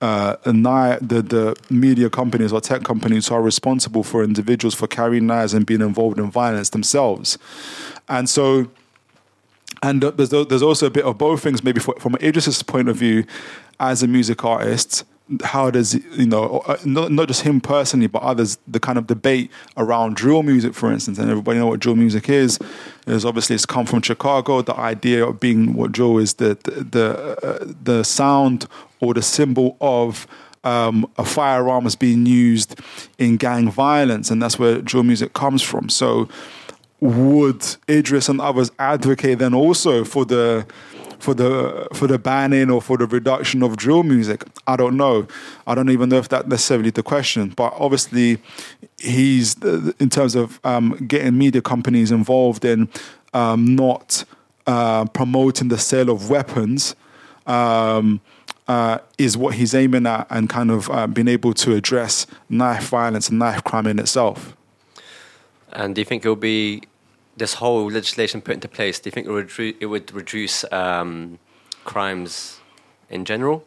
uh, 0.00 0.36
ani- 0.46 0.98
the 1.00 1.22
the 1.22 1.56
media 1.70 2.08
companies 2.08 2.52
or 2.52 2.60
tech 2.60 2.84
companies 2.84 3.28
who 3.28 3.34
are 3.34 3.42
responsible 3.42 4.04
for 4.04 4.22
individuals 4.22 4.74
for 4.74 4.86
carrying 4.86 5.26
knives 5.26 5.54
and 5.54 5.66
being 5.66 5.80
involved 5.80 6.18
in 6.18 6.30
violence 6.30 6.70
themselves, 6.70 7.38
and 8.08 8.28
so 8.28 8.68
and 9.82 10.02
there's 10.02 10.30
there's 10.30 10.62
also 10.62 10.86
a 10.86 10.90
bit 10.90 11.04
of 11.04 11.18
both 11.18 11.42
things. 11.42 11.62
Maybe 11.62 11.80
from 11.80 12.16
Idris's 12.20 12.62
point 12.62 12.88
of 12.88 12.96
view, 12.96 13.24
as 13.80 14.02
a 14.02 14.08
music 14.08 14.44
artist, 14.44 15.04
how 15.44 15.70
does 15.70 15.94
you 15.94 16.26
know 16.26 16.62
uh, 16.66 16.76
not 16.84 17.12
not 17.12 17.28
just 17.28 17.42
him 17.42 17.60
personally, 17.60 18.06
but 18.06 18.22
others 18.22 18.58
the 18.66 18.80
kind 18.80 18.98
of 18.98 19.06
debate 19.06 19.50
around 19.76 20.16
drill 20.16 20.42
music, 20.42 20.74
for 20.74 20.90
instance, 20.90 21.18
and 21.18 21.30
everybody 21.30 21.58
know 21.58 21.66
what 21.66 21.80
drill 21.80 21.96
music 21.96 22.28
is. 22.28 22.58
Is 23.06 23.24
obviously 23.24 23.54
it's 23.54 23.66
come 23.66 23.86
from 23.86 24.02
Chicago. 24.02 24.62
The 24.62 24.76
idea 24.76 25.26
of 25.26 25.40
being 25.40 25.74
what 25.74 25.92
drill 25.92 26.18
is 26.18 26.34
the 26.34 26.58
the 26.64 26.84
the, 26.84 27.46
uh, 27.46 27.72
the 27.82 28.04
sound 28.04 28.66
or 29.00 29.14
the 29.14 29.22
symbol 29.22 29.76
of 29.80 30.26
um, 30.64 31.10
a 31.16 31.24
firearm 31.24 31.86
is 31.86 31.96
being 31.96 32.26
used 32.26 32.80
in 33.18 33.36
gang 33.36 33.70
violence, 33.70 34.30
and 34.30 34.42
that's 34.42 34.58
where 34.58 34.80
drill 34.80 35.04
music 35.04 35.32
comes 35.32 35.62
from. 35.62 35.88
So 35.88 36.28
would 37.00 37.64
Idris 37.88 38.28
and 38.28 38.40
others 38.40 38.70
advocate 38.78 39.38
then 39.38 39.54
also 39.54 40.04
for 40.04 40.24
the 40.24 40.66
for 41.18 41.34
the 41.34 41.88
for 41.92 42.06
the 42.06 42.18
banning 42.18 42.70
or 42.70 42.80
for 42.80 42.96
the 42.96 43.06
reduction 43.06 43.62
of 43.62 43.76
drill 43.76 44.02
music? 44.02 44.44
I 44.66 44.76
don't 44.76 44.96
know. 44.96 45.26
I 45.66 45.74
don't 45.74 45.90
even 45.90 46.08
know 46.08 46.18
if 46.18 46.28
that's 46.28 46.46
necessarily 46.46 46.90
the 46.90 47.02
question. 47.02 47.50
But 47.50 47.74
obviously, 47.76 48.38
he's 48.98 49.62
uh, 49.62 49.92
in 49.98 50.10
terms 50.10 50.34
of 50.34 50.60
um, 50.64 50.96
getting 51.06 51.36
media 51.38 51.62
companies 51.62 52.10
involved 52.10 52.64
in 52.64 52.88
um, 53.34 53.76
not 53.76 54.24
uh, 54.66 55.04
promoting 55.06 55.68
the 55.68 55.78
sale 55.78 56.10
of 56.10 56.30
weapons. 56.30 56.94
Um, 57.46 58.20
uh, 58.68 58.98
is 59.16 59.34
what 59.34 59.54
he's 59.54 59.74
aiming 59.74 60.06
at 60.06 60.26
and 60.28 60.50
kind 60.50 60.70
of 60.70 60.90
uh, 60.90 61.06
being 61.06 61.26
able 61.26 61.54
to 61.54 61.74
address 61.74 62.26
knife 62.50 62.88
violence 62.90 63.30
and 63.30 63.38
knife 63.38 63.64
crime 63.64 63.86
in 63.86 63.98
itself. 63.98 64.54
And 65.72 65.94
do 65.94 66.00
you 66.00 66.04
think 66.04 66.24
it 66.24 66.28
will 66.28 66.36
be 66.36 66.82
this 67.38 67.54
whole 67.54 67.90
legislation 67.90 68.40
put 68.40 68.54
into 68.54 68.68
place? 68.68 68.98
Do 69.00 69.08
you 69.08 69.12
think 69.12 69.26
it 69.26 69.32
would 69.32 69.48
redu- 69.48 69.76
it 69.80 69.86
would 69.86 70.12
reduce 70.12 70.64
um, 70.72 71.38
crimes 71.84 72.60
in 73.10 73.24
general, 73.24 73.64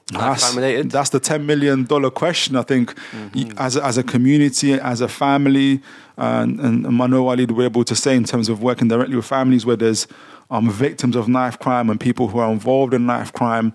related? 0.56 0.92
That's 0.92 1.10
the 1.10 1.20
ten 1.20 1.46
million 1.46 1.86
dollar 1.86 2.12
question. 2.12 2.56
I 2.56 2.62
think 2.64 2.94
Mm-hmm. 3.12 3.58
as 3.58 3.76
a, 3.76 3.84
as 3.84 3.98
a 3.98 4.04
community, 4.04 4.74
as 4.74 5.02
a 5.02 5.08
family, 5.08 5.82
and, 6.18 6.60
and 6.60 6.84
Mano 6.84 7.28
Ali 7.28 7.46
were 7.46 7.64
able 7.64 7.84
to 7.86 7.96
say 7.96 8.16
in 8.16 8.24
terms 8.26 8.50
of 8.50 8.62
working 8.62 8.88
directly 8.90 9.16
with 9.16 9.26
families 9.26 9.66
where 9.66 9.78
there's 9.78 10.08
um, 10.50 10.70
victims 10.70 11.16
of 11.16 11.28
knife 11.28 11.58
crime 11.58 11.90
and 11.90 12.00
people 12.00 12.28
who 12.28 12.40
are 12.40 12.52
involved 12.52 12.94
in 12.94 13.06
knife 13.06 13.32
crime. 13.34 13.74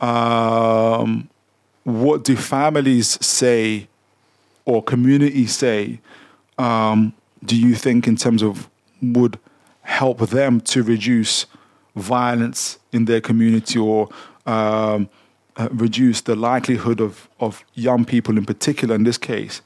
Um, 0.00 1.28
what 1.84 2.24
do 2.24 2.36
families 2.36 3.18
say 3.24 3.88
or 4.64 4.82
communities 4.82 5.54
say? 5.54 6.00
Um, 6.58 7.12
do 7.44 7.56
you 7.56 7.74
think 7.74 8.06
in 8.06 8.16
terms 8.16 8.42
of 8.42 8.68
would 9.02 9.38
help 9.82 10.18
them 10.30 10.60
to 10.60 10.82
reduce 10.82 11.46
violence 11.96 12.78
in 12.92 13.04
their 13.04 13.20
community 13.20 13.78
or 13.78 14.08
um, 14.46 15.08
uh, 15.56 15.68
reduce 15.72 16.22
the 16.22 16.34
likelihood 16.34 17.00
of, 17.00 17.28
of 17.40 17.64
young 17.74 18.04
people 18.04 18.38
in 18.38 18.44
particular 18.46 18.94
in 18.94 19.04
this 19.04 19.18
case 19.18 19.60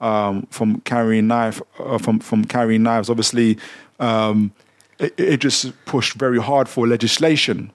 um, 0.00 0.46
from 0.50 0.80
carrying 0.80 1.26
knife 1.26 1.60
uh, 1.78 1.98
from 1.98 2.18
from 2.18 2.44
carrying 2.44 2.82
knives. 2.82 3.08
Obviously 3.08 3.58
um, 4.00 4.52
it, 4.98 5.14
it 5.18 5.36
just 5.38 5.72
pushed 5.84 6.14
very 6.14 6.40
hard 6.40 6.68
for 6.68 6.86
legislation. 6.86 7.70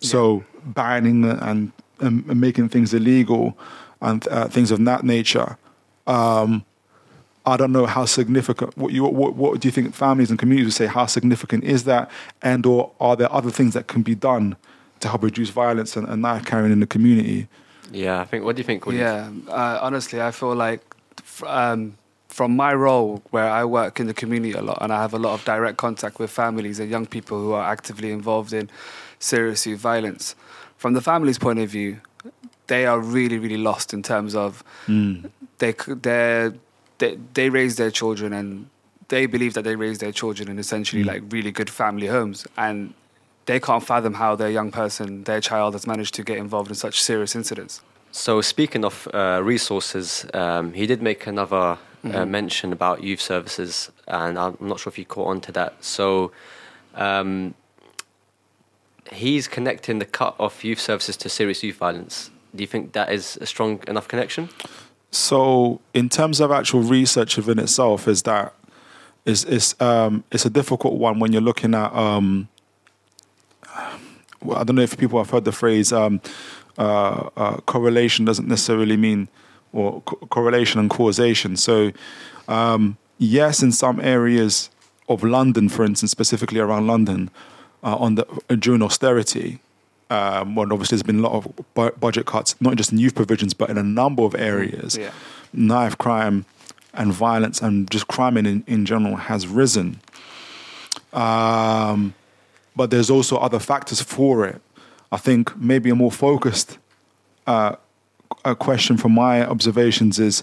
So 0.00 0.44
banning 0.64 1.24
and, 1.24 1.72
and 2.00 2.26
making 2.26 2.68
things 2.70 2.92
illegal 2.92 3.56
and 4.00 4.26
uh, 4.28 4.48
things 4.48 4.72
of 4.72 4.84
that 4.84 5.04
nature 5.04 5.56
um, 6.06 6.64
I 7.44 7.56
don't 7.56 7.72
know 7.72 7.86
how 7.86 8.04
significant. 8.04 8.76
What 8.76 8.92
you 8.92 9.04
what, 9.04 9.34
what 9.34 9.60
do 9.60 9.68
you 9.68 9.72
think 9.72 9.94
families 9.94 10.30
and 10.30 10.38
communities 10.38 10.66
would 10.66 10.74
say? 10.74 10.86
How 10.86 11.06
significant 11.06 11.64
is 11.64 11.84
that? 11.84 12.10
And 12.40 12.64
or 12.66 12.92
are 13.00 13.16
there 13.16 13.32
other 13.32 13.50
things 13.50 13.74
that 13.74 13.86
can 13.86 14.02
be 14.02 14.14
done 14.14 14.56
to 15.00 15.08
help 15.08 15.22
reduce 15.22 15.50
violence 15.50 15.96
and, 15.96 16.06
and 16.08 16.22
knife 16.22 16.44
carrying 16.44 16.72
in 16.72 16.80
the 16.80 16.86
community? 16.86 17.48
yeah, 17.92 18.20
I 18.20 18.24
think. 18.24 18.44
What 18.44 18.56
do 18.56 18.60
you 18.60 18.64
think? 18.64 18.86
Woody? 18.86 18.98
Yeah, 18.98 19.30
uh, 19.48 19.78
honestly, 19.82 20.20
I 20.20 20.30
feel 20.30 20.54
like 20.54 20.82
um, 21.46 21.96
from 22.28 22.56
my 22.56 22.72
role 22.72 23.22
where 23.30 23.48
I 23.48 23.64
work 23.64 24.00
in 24.00 24.06
the 24.06 24.14
community 24.14 24.52
a 24.52 24.62
lot 24.62 24.78
and 24.80 24.92
I 24.92 25.02
have 25.02 25.14
a 25.14 25.18
lot 25.18 25.34
of 25.34 25.44
direct 25.44 25.76
contact 25.76 26.18
with 26.18 26.30
families 26.30 26.80
and 26.80 26.90
young 26.90 27.06
people 27.06 27.38
who 27.38 27.52
are 27.52 27.70
actively 27.70 28.10
involved 28.10 28.52
in 28.52 28.70
serious 29.18 29.66
youth 29.66 29.80
violence, 29.80 30.34
from 30.78 30.94
the 30.94 31.00
family's 31.00 31.38
point 31.38 31.58
of 31.58 31.68
view, 31.68 32.00
they 32.66 32.86
are 32.86 32.98
really, 32.98 33.38
really 33.38 33.58
lost 33.58 33.92
in 33.92 34.02
terms 34.02 34.34
of 34.34 34.64
they 35.58 35.74
they're, 35.86 36.54
they 37.02 37.18
they 37.34 37.48
raise 37.50 37.74
their 37.82 37.92
children 38.00 38.32
and 38.32 38.48
they 39.08 39.26
believe 39.26 39.52
that 39.56 39.64
they 39.68 39.76
raise 39.86 39.98
their 40.04 40.14
children 40.20 40.48
in 40.52 40.58
essentially 40.58 41.04
like 41.12 41.22
really 41.36 41.52
good 41.60 41.70
family 41.82 42.08
homes 42.16 42.46
and 42.56 42.94
they 43.46 43.58
can't 43.60 43.84
fathom 43.84 44.14
how 44.14 44.36
their 44.36 44.50
young 44.50 44.70
person, 44.70 45.24
their 45.24 45.40
child, 45.40 45.74
has 45.74 45.86
managed 45.86 46.14
to 46.14 46.22
get 46.22 46.38
involved 46.38 46.70
in 46.70 46.76
such 46.76 47.02
serious 47.02 47.34
incidents. 47.34 47.82
So 48.12 48.40
speaking 48.40 48.84
of 48.84 49.08
uh, 49.12 49.40
resources, 49.42 50.26
um, 50.32 50.72
he 50.74 50.86
did 50.86 51.02
make 51.02 51.26
another 51.26 51.78
uh, 52.04 52.26
mention 52.26 52.72
about 52.72 53.02
youth 53.02 53.20
services, 53.20 53.90
and 54.06 54.38
I'm 54.38 54.56
not 54.60 54.80
sure 54.80 54.90
if 54.90 54.98
you 54.98 55.04
caught 55.04 55.28
on 55.28 55.40
to 55.42 55.52
that. 55.52 55.72
So 55.84 56.30
um, 56.94 57.54
he's 59.10 59.48
connecting 59.48 59.98
the 59.98 60.04
cut 60.04 60.34
of 60.38 60.62
youth 60.62 60.80
services 60.80 61.16
to 61.18 61.28
serious 61.28 61.62
youth 61.62 61.76
violence. 61.76 62.30
Do 62.54 62.62
you 62.62 62.68
think 62.68 62.92
that 62.92 63.10
is 63.10 63.38
a 63.40 63.46
strong 63.46 63.80
enough 63.88 64.08
connection? 64.08 64.50
So, 65.12 65.80
in 65.92 66.08
terms 66.08 66.40
of 66.40 66.50
actual 66.50 66.80
research 66.80 67.36
within 67.36 67.58
itself, 67.58 68.08
is 68.08 68.22
that 68.22 68.54
is 69.24 69.44
is 69.44 69.76
um, 69.78 70.24
it's 70.32 70.46
a 70.46 70.50
difficult 70.50 70.94
one 70.94 71.20
when 71.20 71.32
you're 71.32 71.42
looking 71.42 71.74
at. 71.74 71.94
Um, 71.94 72.48
well, 74.42 74.58
I 74.58 74.64
don't 74.64 74.74
know 74.74 74.82
if 74.82 74.96
people 74.98 75.18
have 75.18 75.30
heard 75.30 75.44
the 75.44 75.52
phrase 75.52 75.92
um, 75.92 76.20
uh, 76.78 77.28
uh, 77.36 77.56
correlation 77.58 78.24
doesn't 78.24 78.48
necessarily 78.48 78.96
mean 78.96 79.28
or 79.72 80.00
co- 80.02 80.16
correlation 80.28 80.80
and 80.80 80.90
causation. 80.90 81.56
So, 81.56 81.92
um, 82.48 82.96
yes, 83.18 83.62
in 83.62 83.70
some 83.70 84.00
areas 84.00 84.70
of 85.08 85.22
London, 85.22 85.68
for 85.68 85.84
instance, 85.84 86.10
specifically 86.10 86.58
around 86.58 86.86
London, 86.86 87.30
uh, 87.84 87.96
on 87.96 88.14
the 88.14 88.24
during 88.58 88.82
austerity, 88.82 89.60
um, 90.12 90.54
when 90.54 90.70
obviously 90.70 90.96
there's 90.96 91.02
been 91.02 91.20
a 91.20 91.22
lot 91.22 91.32
of 91.32 91.74
bu- 91.74 91.92
budget 91.92 92.26
cuts, 92.26 92.54
not 92.60 92.76
just 92.76 92.92
in 92.92 92.98
youth 92.98 93.14
provisions, 93.14 93.54
but 93.54 93.70
in 93.70 93.78
a 93.78 93.82
number 93.82 94.22
of 94.22 94.34
areas. 94.34 94.98
Yeah. 94.98 95.10
Knife 95.54 95.96
crime 95.96 96.44
and 96.92 97.12
violence 97.12 97.62
and 97.62 97.90
just 97.90 98.08
crime 98.08 98.36
in, 98.36 98.62
in 98.66 98.84
general 98.84 99.16
has 99.16 99.46
risen. 99.46 100.00
Um, 101.14 102.12
but 102.76 102.90
there's 102.90 103.08
also 103.08 103.38
other 103.38 103.58
factors 103.58 104.02
for 104.02 104.46
it. 104.46 104.60
I 105.10 105.16
think 105.16 105.56
maybe 105.56 105.88
a 105.88 105.94
more 105.94 106.12
focused 106.12 106.76
uh, 107.46 107.76
a 108.44 108.54
question 108.54 108.98
from 108.98 109.12
my 109.12 109.46
observations 109.46 110.18
is 110.18 110.42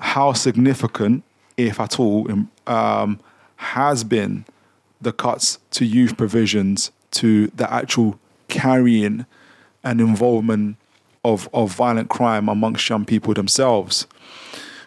how 0.00 0.32
significant, 0.32 1.22
if 1.56 1.78
at 1.78 2.00
all, 2.00 2.28
um, 2.66 3.20
has 3.56 4.02
been 4.02 4.44
the 5.00 5.12
cuts 5.12 5.58
to 5.70 5.84
youth 5.84 6.16
provisions 6.16 6.90
to 7.12 7.46
the 7.48 7.72
actual 7.72 8.18
carrying 8.48 9.26
and 9.84 10.00
involvement 10.00 10.76
of, 11.24 11.48
of 11.52 11.74
violent 11.74 12.08
crime 12.08 12.48
amongst 12.48 12.88
young 12.88 13.04
people 13.04 13.34
themselves. 13.34 14.06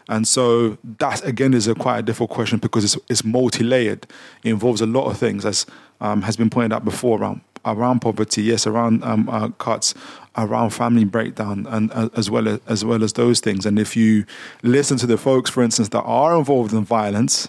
And 0.10 0.28
so 0.28 0.78
that 1.00 1.24
again 1.26 1.54
is 1.54 1.68
a 1.68 1.76
quite 1.76 2.00
a 2.00 2.02
difficult 2.02 2.32
question 2.32 2.60
because 2.60 2.84
it's, 2.84 2.98
it's 3.10 3.24
multi-layered. 3.24 4.06
It 4.44 4.50
involves 4.50 4.82
a 4.82 4.86
lot 4.86 5.10
of 5.10 5.18
things, 5.18 5.46
as 5.46 5.66
um, 6.02 6.24
has 6.24 6.36
been 6.36 6.50
pointed 6.50 6.74
out 6.74 6.84
before, 6.84 7.20
around 7.20 7.42
around 7.64 8.00
poverty, 8.00 8.42
yes, 8.42 8.66
around 8.66 9.04
um, 9.04 9.30
uh, 9.30 9.50
cuts, 9.50 9.94
around 10.36 10.72
family 10.72 11.06
breakdown, 11.06 11.68
and 11.70 11.92
uh, 11.94 12.10
as 12.16 12.30
well 12.30 12.48
as 12.48 12.60
as 12.68 12.84
well 12.84 13.04
as 13.04 13.14
those 13.14 13.40
things. 13.40 13.66
And 13.66 13.80
if 13.80 13.96
you 13.96 14.26
listen 14.64 14.98
to 14.98 15.08
the 15.08 15.18
folks, 15.18 15.50
for 15.50 15.64
instance, 15.64 15.90
that 15.90 16.02
are 16.02 16.38
involved 16.38 16.74
in 16.74 16.84
violence 16.84 17.48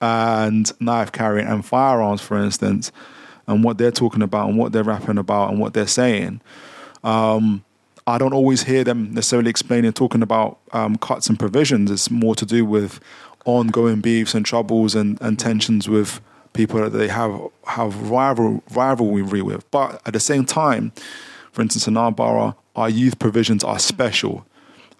and 0.00 0.72
knife 0.80 1.12
carrying 1.12 1.46
and 1.46 1.64
firearms, 1.64 2.22
for 2.22 2.42
instance, 2.42 2.90
and 3.46 3.64
what 3.64 3.78
they're 3.78 3.90
talking 3.90 4.22
about 4.22 4.48
and 4.48 4.58
what 4.58 4.72
they're 4.72 4.84
rapping 4.84 5.18
about 5.18 5.50
and 5.50 5.60
what 5.60 5.74
they're 5.74 5.86
saying. 5.86 6.40
Um, 7.02 7.64
I 8.06 8.18
don't 8.18 8.34
always 8.34 8.64
hear 8.64 8.84
them 8.84 9.14
necessarily 9.14 9.50
explaining, 9.50 9.92
talking 9.92 10.22
about 10.22 10.58
um, 10.72 10.96
cuts 10.96 11.28
and 11.28 11.38
provisions. 11.38 11.90
It's 11.90 12.10
more 12.10 12.34
to 12.34 12.44
do 12.44 12.64
with 12.64 13.00
ongoing 13.44 14.00
beefs 14.00 14.34
and 14.34 14.44
troubles 14.44 14.94
and, 14.94 15.20
and 15.20 15.38
tensions 15.38 15.88
with 15.88 16.20
people 16.52 16.80
that 16.80 16.90
they 16.90 17.08
have 17.08 17.40
have 17.66 18.10
rival, 18.10 18.62
rivalry 18.72 19.42
with. 19.42 19.70
But 19.70 20.00
at 20.06 20.12
the 20.12 20.20
same 20.20 20.44
time, 20.44 20.92
for 21.52 21.62
instance, 21.62 21.86
in 21.88 21.96
our 21.96 22.12
borough, 22.12 22.56
our 22.76 22.90
youth 22.90 23.18
provisions 23.18 23.64
are 23.64 23.78
special, 23.78 24.46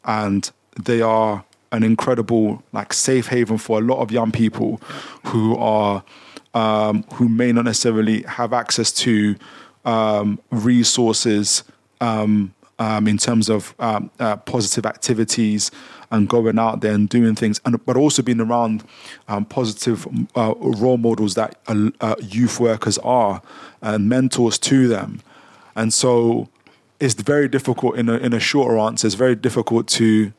and 0.05 0.51
they 0.83 1.01
are 1.01 1.45
an 1.73 1.83
incredible 1.83 2.63
like 2.73 2.93
safe 2.93 3.27
haven 3.29 3.59
for 3.59 3.79
a 3.79 3.83
lot 3.83 4.01
of 4.01 4.11
young 4.11 4.31
people 4.31 4.81
who 5.27 5.57
are 5.57 6.05
um, 6.55 7.05
who 7.15 7.29
may 7.29 7.53
not 7.53 7.65
necessarily 7.65 8.23
have 8.23 8.53
access 8.53 8.93
to 8.93 9.37
um, 9.85 10.41
resources 10.51 11.65
um, 12.01 12.55
um, 12.79 13.07
in 13.07 13.19
terms 13.19 13.49
of 13.49 13.75
um, 13.79 14.11
uh, 14.19 14.37
positive 14.37 14.87
activities 14.87 15.71
and 16.11 16.29
going 16.29 16.59
out 16.59 16.81
there 16.81 16.93
and 16.93 17.09
doing 17.09 17.35
things, 17.35 17.61
and 17.65 17.85
but 17.85 17.97
also 17.97 18.23
being 18.23 18.41
around 18.41 18.85
positive 19.49 20.07
uh, 20.37 20.55
role 20.59 20.97
models 20.97 21.35
that 21.35 21.57
uh, 21.67 22.15
youth 22.21 22.61
workers 22.61 22.99
are 22.99 23.43
and 23.83 24.09
mentors 24.09 24.59
to 24.59 24.89
them, 24.89 25.21
and 25.75 25.93
so 25.93 26.49
it's 27.01 27.15
very 27.15 27.49
difficult 27.49 27.97
in 27.97 28.09
a 28.09 28.15
in 28.15 28.33
a 28.33 28.41
shorter 28.41 28.79
answer. 28.79 29.07
It's 29.07 29.17
very 29.17 29.35
difficult 29.35 29.89
to 29.89 30.33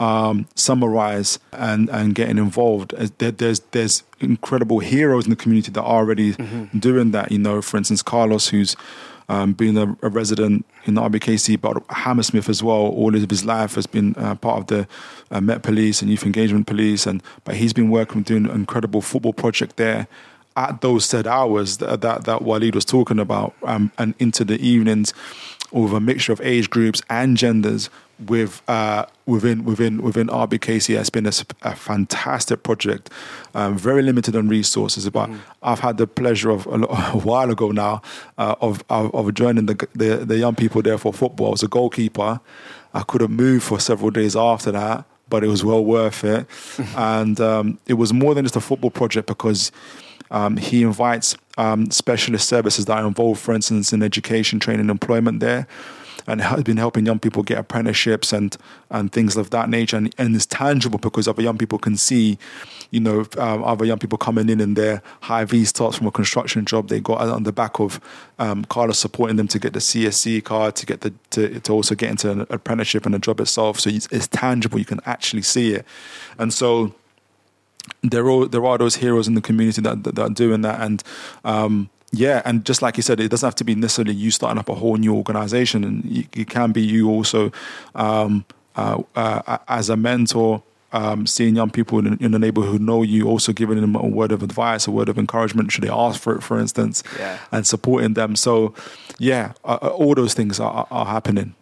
um, 0.00 0.46
summarize 0.54 1.38
and 1.52 1.88
and 1.90 2.14
getting 2.14 2.38
involved. 2.38 2.94
There, 3.18 3.30
there's 3.30 3.60
there's 3.72 4.02
incredible 4.20 4.78
heroes 4.78 5.24
in 5.24 5.30
the 5.30 5.36
community 5.36 5.70
that 5.72 5.80
are 5.80 5.98
already 5.98 6.32
doing 6.78 7.10
that. 7.12 7.32
You 7.32 7.38
know, 7.38 7.62
for 7.62 7.76
instance, 7.76 8.02
Carlos, 8.02 8.48
who's 8.48 8.76
um, 9.28 9.52
been 9.52 9.76
a, 9.76 9.96
a 10.02 10.08
resident 10.08 10.64
in 10.84 10.94
the 10.94 11.02
RBKC, 11.02 11.60
but 11.60 11.82
Hammersmith 11.90 12.48
as 12.48 12.62
well. 12.62 12.76
All 12.76 13.14
of 13.14 13.28
his 13.28 13.44
life 13.44 13.74
has 13.74 13.86
been 13.86 14.14
uh, 14.16 14.34
part 14.36 14.58
of 14.58 14.66
the 14.68 14.88
uh, 15.30 15.40
Met 15.40 15.62
Police 15.62 16.00
and 16.00 16.10
Youth 16.10 16.24
Engagement 16.24 16.66
Police, 16.66 17.06
and 17.06 17.22
but 17.44 17.56
he's 17.56 17.72
been 17.72 17.90
working 17.90 18.22
doing 18.22 18.46
an 18.46 18.52
incredible 18.52 19.00
football 19.00 19.32
project 19.32 19.76
there 19.76 20.08
at 20.56 20.80
those 20.80 21.04
said 21.04 21.26
hours 21.26 21.76
that 21.76 22.00
that, 22.00 22.24
that 22.24 22.40
Waleed 22.40 22.74
was 22.74 22.84
talking 22.84 23.18
about, 23.18 23.54
um, 23.62 23.92
and 23.98 24.14
into 24.18 24.44
the 24.44 24.58
evenings 24.60 25.12
with 25.70 25.92
a 25.92 26.00
mixture 26.00 26.32
of 26.32 26.40
age 26.40 26.70
groups 26.70 27.02
and 27.10 27.36
genders 27.36 27.90
with 28.26 28.62
uh, 28.68 29.06
within 29.26 29.64
within 29.64 30.02
within 30.02 30.28
RBKC 30.28 30.96
has 30.96 31.10
been 31.10 31.26
a 31.26 31.76
fantastic 31.76 32.62
project, 32.62 33.10
um, 33.54 33.76
very 33.78 34.02
limited 34.02 34.34
on 34.36 34.48
resources. 34.48 35.08
But 35.08 35.30
I've 35.62 35.80
had 35.80 35.98
the 35.98 36.06
pleasure 36.06 36.50
of 36.50 36.66
a, 36.66 36.70
a 36.88 37.18
while 37.18 37.50
ago 37.50 37.70
now 37.70 38.02
uh, 38.36 38.56
of, 38.60 38.82
of 38.90 39.14
of 39.14 39.34
joining 39.34 39.66
the, 39.66 39.88
the 39.94 40.16
the 40.24 40.38
young 40.38 40.54
people 40.54 40.82
there 40.82 40.98
for 40.98 41.12
football. 41.12 41.48
I 41.48 41.50
was 41.50 41.62
a 41.62 41.68
goalkeeper. 41.68 42.40
I 42.94 43.02
couldn't 43.02 43.30
move 43.30 43.62
for 43.62 43.78
several 43.78 44.10
days 44.10 44.34
after 44.34 44.72
that, 44.72 45.04
but 45.28 45.44
it 45.44 45.48
was 45.48 45.64
well 45.64 45.84
worth 45.84 46.24
it. 46.24 46.46
and 46.96 47.40
um, 47.40 47.78
it 47.86 47.94
was 47.94 48.12
more 48.12 48.34
than 48.34 48.44
just 48.44 48.56
a 48.56 48.60
football 48.60 48.90
project 48.90 49.28
because 49.28 49.70
um, 50.30 50.56
he 50.56 50.82
invites 50.82 51.36
um, 51.56 51.90
specialist 51.90 52.48
services 52.48 52.86
that 52.86 52.98
are 52.98 53.06
involved, 53.06 53.40
for 53.40 53.54
instance, 53.54 53.92
in 53.92 54.02
education, 54.02 54.60
training, 54.60 54.90
employment 54.90 55.40
there, 55.40 55.66
and 56.28 56.40
has 56.42 56.62
been 56.62 56.76
helping 56.76 57.06
young 57.06 57.18
people 57.18 57.42
get 57.42 57.58
apprenticeships 57.58 58.32
and 58.32 58.56
and 58.90 59.10
things 59.12 59.36
of 59.36 59.50
that 59.50 59.68
nature. 59.68 59.96
And, 59.96 60.14
and 60.18 60.36
it's 60.36 60.46
tangible 60.46 60.98
because 60.98 61.26
other 61.26 61.42
young 61.42 61.58
people 61.58 61.78
can 61.78 61.96
see, 61.96 62.38
you 62.90 63.00
know, 63.00 63.26
um, 63.38 63.64
other 63.64 63.84
young 63.84 63.98
people 63.98 64.18
coming 64.18 64.48
in 64.48 64.60
and 64.60 64.76
their 64.76 65.02
high 65.22 65.44
V 65.44 65.64
starts 65.64 65.96
from 65.96 66.06
a 66.06 66.10
construction 66.10 66.64
job. 66.64 66.88
They 66.88 67.00
got 67.00 67.20
on 67.20 67.42
the 67.42 67.52
back 67.52 67.80
of 67.80 68.00
um, 68.38 68.64
Carlos 68.66 68.98
supporting 68.98 69.36
them 69.36 69.48
to 69.48 69.58
get 69.58 69.72
the 69.72 69.80
CSC 69.80 70.44
card, 70.44 70.76
to 70.76 70.86
get 70.86 71.00
the 71.00 71.12
to, 71.30 71.60
to 71.60 71.72
also 71.72 71.94
get 71.94 72.10
into 72.10 72.30
an 72.30 72.46
apprenticeship 72.50 73.06
and 73.06 73.14
a 73.14 73.18
job 73.18 73.40
itself. 73.40 73.80
So 73.80 73.90
it's, 73.90 74.06
it's 74.12 74.28
tangible. 74.28 74.78
You 74.78 74.84
can 74.84 75.00
actually 75.06 75.42
see 75.42 75.74
it, 75.74 75.86
and 76.38 76.52
so 76.52 76.94
there 78.02 78.28
are 78.30 78.46
there 78.46 78.64
are 78.64 78.76
those 78.78 78.96
heroes 78.96 79.26
in 79.26 79.34
the 79.34 79.40
community 79.40 79.80
that 79.80 80.04
that, 80.04 80.14
that 80.14 80.22
are 80.22 80.28
doing 80.28 80.60
that 80.60 80.80
and 80.80 81.02
um 81.44 81.88
yeah 82.12 82.42
and 82.44 82.64
just 82.64 82.82
like 82.82 82.96
you 82.96 83.02
said 83.02 83.20
it 83.20 83.28
doesn't 83.28 83.46
have 83.46 83.54
to 83.54 83.64
be 83.64 83.74
necessarily 83.74 84.14
you 84.14 84.30
starting 84.30 84.58
up 84.58 84.68
a 84.68 84.74
whole 84.74 84.96
new 84.96 85.14
organization 85.14 85.84
and 85.84 86.28
it 86.32 86.48
can 86.48 86.72
be 86.72 86.80
you 86.80 87.08
also 87.08 87.52
um 87.94 88.44
uh, 88.76 89.02
uh 89.16 89.58
as 89.68 89.88
a 89.90 89.96
mentor 89.96 90.62
um, 90.92 91.26
seeing 91.26 91.56
young 91.56 91.70
people 91.70 91.98
in, 91.98 92.16
in 92.18 92.32
the 92.32 92.38
neighborhood 92.38 92.72
who 92.72 92.78
know 92.78 93.02
you, 93.02 93.28
also 93.28 93.52
giving 93.52 93.80
them 93.80 93.94
a 93.94 94.06
word 94.06 94.32
of 94.32 94.42
advice, 94.42 94.86
a 94.86 94.90
word 94.90 95.08
of 95.08 95.18
encouragement, 95.18 95.70
should 95.70 95.84
they 95.84 95.90
ask 95.90 96.20
for 96.20 96.34
it, 96.34 96.42
for 96.42 96.58
instance, 96.58 97.02
Yeah. 97.18 97.38
and 97.52 97.66
supporting 97.66 98.14
them. 98.14 98.36
So, 98.36 98.74
yeah, 99.18 99.52
uh, 99.64 99.76
all 99.76 100.14
those 100.14 100.34
things 100.34 100.58
are, 100.60 100.70
are, 100.72 100.86
are 100.90 101.06
happening. 101.06 101.54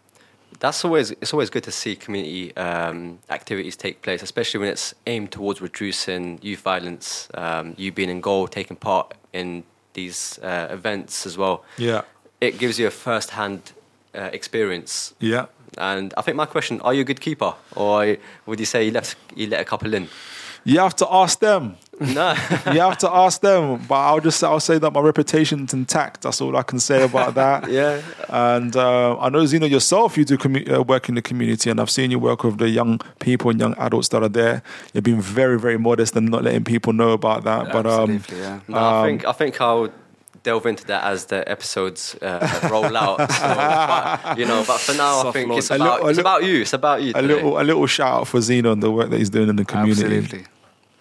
That's 0.59 0.87
always 0.87 1.11
it's 1.11 1.35
always 1.35 1.51
good 1.51 1.65
to 1.65 1.73
see 1.73 1.97
community 1.97 2.57
um, 2.57 3.19
activities 3.29 3.77
take 3.77 4.01
place, 4.01 4.23
especially 4.23 4.61
when 4.61 4.71
it's 4.71 4.95
aimed 5.07 5.31
towards 5.31 5.61
reducing 5.61 6.39
youth 6.41 6.61
violence. 6.61 7.29
Um, 7.35 7.75
you 7.77 7.93
being 7.93 8.09
in 8.09 8.23
goal, 8.23 8.49
taking 8.49 8.77
part 8.79 9.13
in 9.35 9.65
these 9.97 10.39
uh, 10.43 10.69
events 10.79 11.27
as 11.27 11.37
well. 11.37 11.65
Yeah, 11.79 12.03
It 12.41 12.59
gives 12.59 12.79
you 12.79 12.87
a 12.87 12.91
first-hand 12.91 13.61
uh, 14.15 14.31
experience. 14.33 15.15
yeah. 15.21 15.47
And 15.79 16.15
I 16.17 16.23
think 16.23 16.37
my 16.37 16.47
question: 16.47 16.81
Are 16.81 16.95
you 16.95 17.01
a 17.03 17.05
good 17.05 17.21
keeper, 17.21 17.53
or 17.75 18.17
would 18.47 18.59
you 18.61 18.67
say 18.67 18.85
you 18.87 18.93
left 18.93 19.17
you 19.35 19.47
let 19.51 19.61
a 19.61 19.65
couple 19.65 19.95
in? 19.95 20.09
You 20.67 20.81
have 20.81 20.97
to 20.97 21.07
ask 21.11 21.39
them. 21.39 21.77
No. 22.01 22.31
you 22.73 22.81
have 22.81 22.99
to 22.99 23.11
ask 23.11 23.41
them. 23.41 23.81
But 23.89 23.95
I'll 23.95 24.21
just 24.21 24.43
I'll 24.45 24.61
say 24.61 24.79
that 24.79 24.93
my 24.93 25.01
reputation's 25.01 25.73
intact. 25.73 26.23
That's 26.23 26.41
all 26.43 26.57
I 26.57 26.63
can 26.63 26.79
say 26.81 27.03
about 27.05 27.35
that. 27.37 27.71
yeah. 27.79 28.03
And 28.29 28.75
uh, 28.77 29.17
I 29.19 29.29
know 29.31 29.45
Zino 29.45 29.71
yourself, 29.71 30.19
you 30.19 30.25
do 30.25 30.37
commu- 30.37 30.69
uh, 30.71 30.83
work 30.83 31.09
in 31.09 31.15
the 31.15 31.23
community, 31.23 31.71
and 31.71 31.81
I've 31.81 31.89
seen 31.91 32.11
you 32.11 32.19
work 32.19 32.45
with 32.45 32.59
the 32.59 32.69
young 32.69 32.99
people 33.21 33.51
and 33.51 33.59
young 33.61 33.75
adults 33.79 34.09
that 34.09 34.23
are 34.23 34.29
there. 34.29 34.63
You've 34.93 35.05
been 35.05 35.21
very, 35.23 35.59
very 35.59 35.79
modest 35.79 36.17
and 36.17 36.29
not 36.29 36.43
letting 36.45 36.65
people 36.65 36.93
know 36.93 37.13
about 37.13 37.45
that. 37.45 37.73
But 37.73 37.87
um, 37.87 38.11
Absolutely, 38.11 38.39
yeah. 38.41 38.61
No, 38.69 38.77
I 38.77 38.99
Um, 39.01 39.07
think 39.07 39.25
I 39.27 39.33
think 39.33 39.61
I'll 39.61 39.89
delve 40.43 40.67
into 40.67 40.85
that 40.87 41.03
as 41.05 41.25
the 41.27 41.49
episodes 41.51 42.15
uh, 42.23 42.69
roll 42.71 42.95
out. 42.97 43.19
So, 43.33 43.43
but, 43.55 44.39
you 44.39 44.45
know, 44.47 44.63
but 44.67 44.79
for 44.79 44.95
now, 44.95 45.27
I 45.29 45.33
think 45.33 45.49
launch. 45.49 45.59
it's 45.61 45.71
about, 45.71 45.81
little- 45.81 46.09
it's 46.09 46.17
little- 46.19 46.21
about 46.21 46.45
you. 46.45 46.61
It's 46.61 46.73
about 46.73 47.03
you. 47.03 47.11
A 47.11 47.23
today. 47.23 47.35
little, 47.35 47.61
a 47.61 47.65
little 47.65 47.87
shout 47.87 48.13
out 48.21 48.29
for 48.29 48.39
Zino 48.41 48.71
and 48.73 48.83
the 48.83 48.91
work 48.91 49.11
that 49.11 49.19
he's 49.19 49.31
doing 49.31 49.49
in 49.49 49.57
the 49.57 49.65
community. 49.65 50.03
Absolutely. 50.19 50.45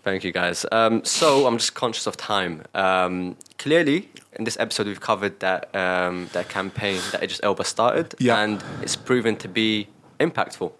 Thank 0.06 0.24
you, 0.24 0.32
guys. 0.32 0.68
Um, 0.72 1.04
so 1.04 1.48
I'm 1.48 1.58
just 1.58 1.74
conscious 1.74 2.06
of 2.06 2.16
time. 2.16 2.62
Um, 2.76 3.38
clearly, 3.58 4.08
in 4.34 4.44
this 4.44 4.56
episode, 4.60 4.86
we've 4.86 5.02
covered 5.02 5.40
that 5.40 5.76
um, 5.76 6.30
that 6.34 6.48
campaign 6.48 7.02
that 7.12 7.24
Idris 7.24 7.40
Elba 7.42 7.64
started, 7.64 8.14
Yeah. 8.20 8.38
and 8.44 8.64
it's 8.84 8.96
proven 8.96 9.36
to 9.38 9.48
be 9.48 9.88
impactful 10.20 10.72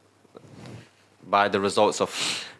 by 1.28 1.48
the 1.50 1.60
results 1.60 2.00
of 2.02 2.12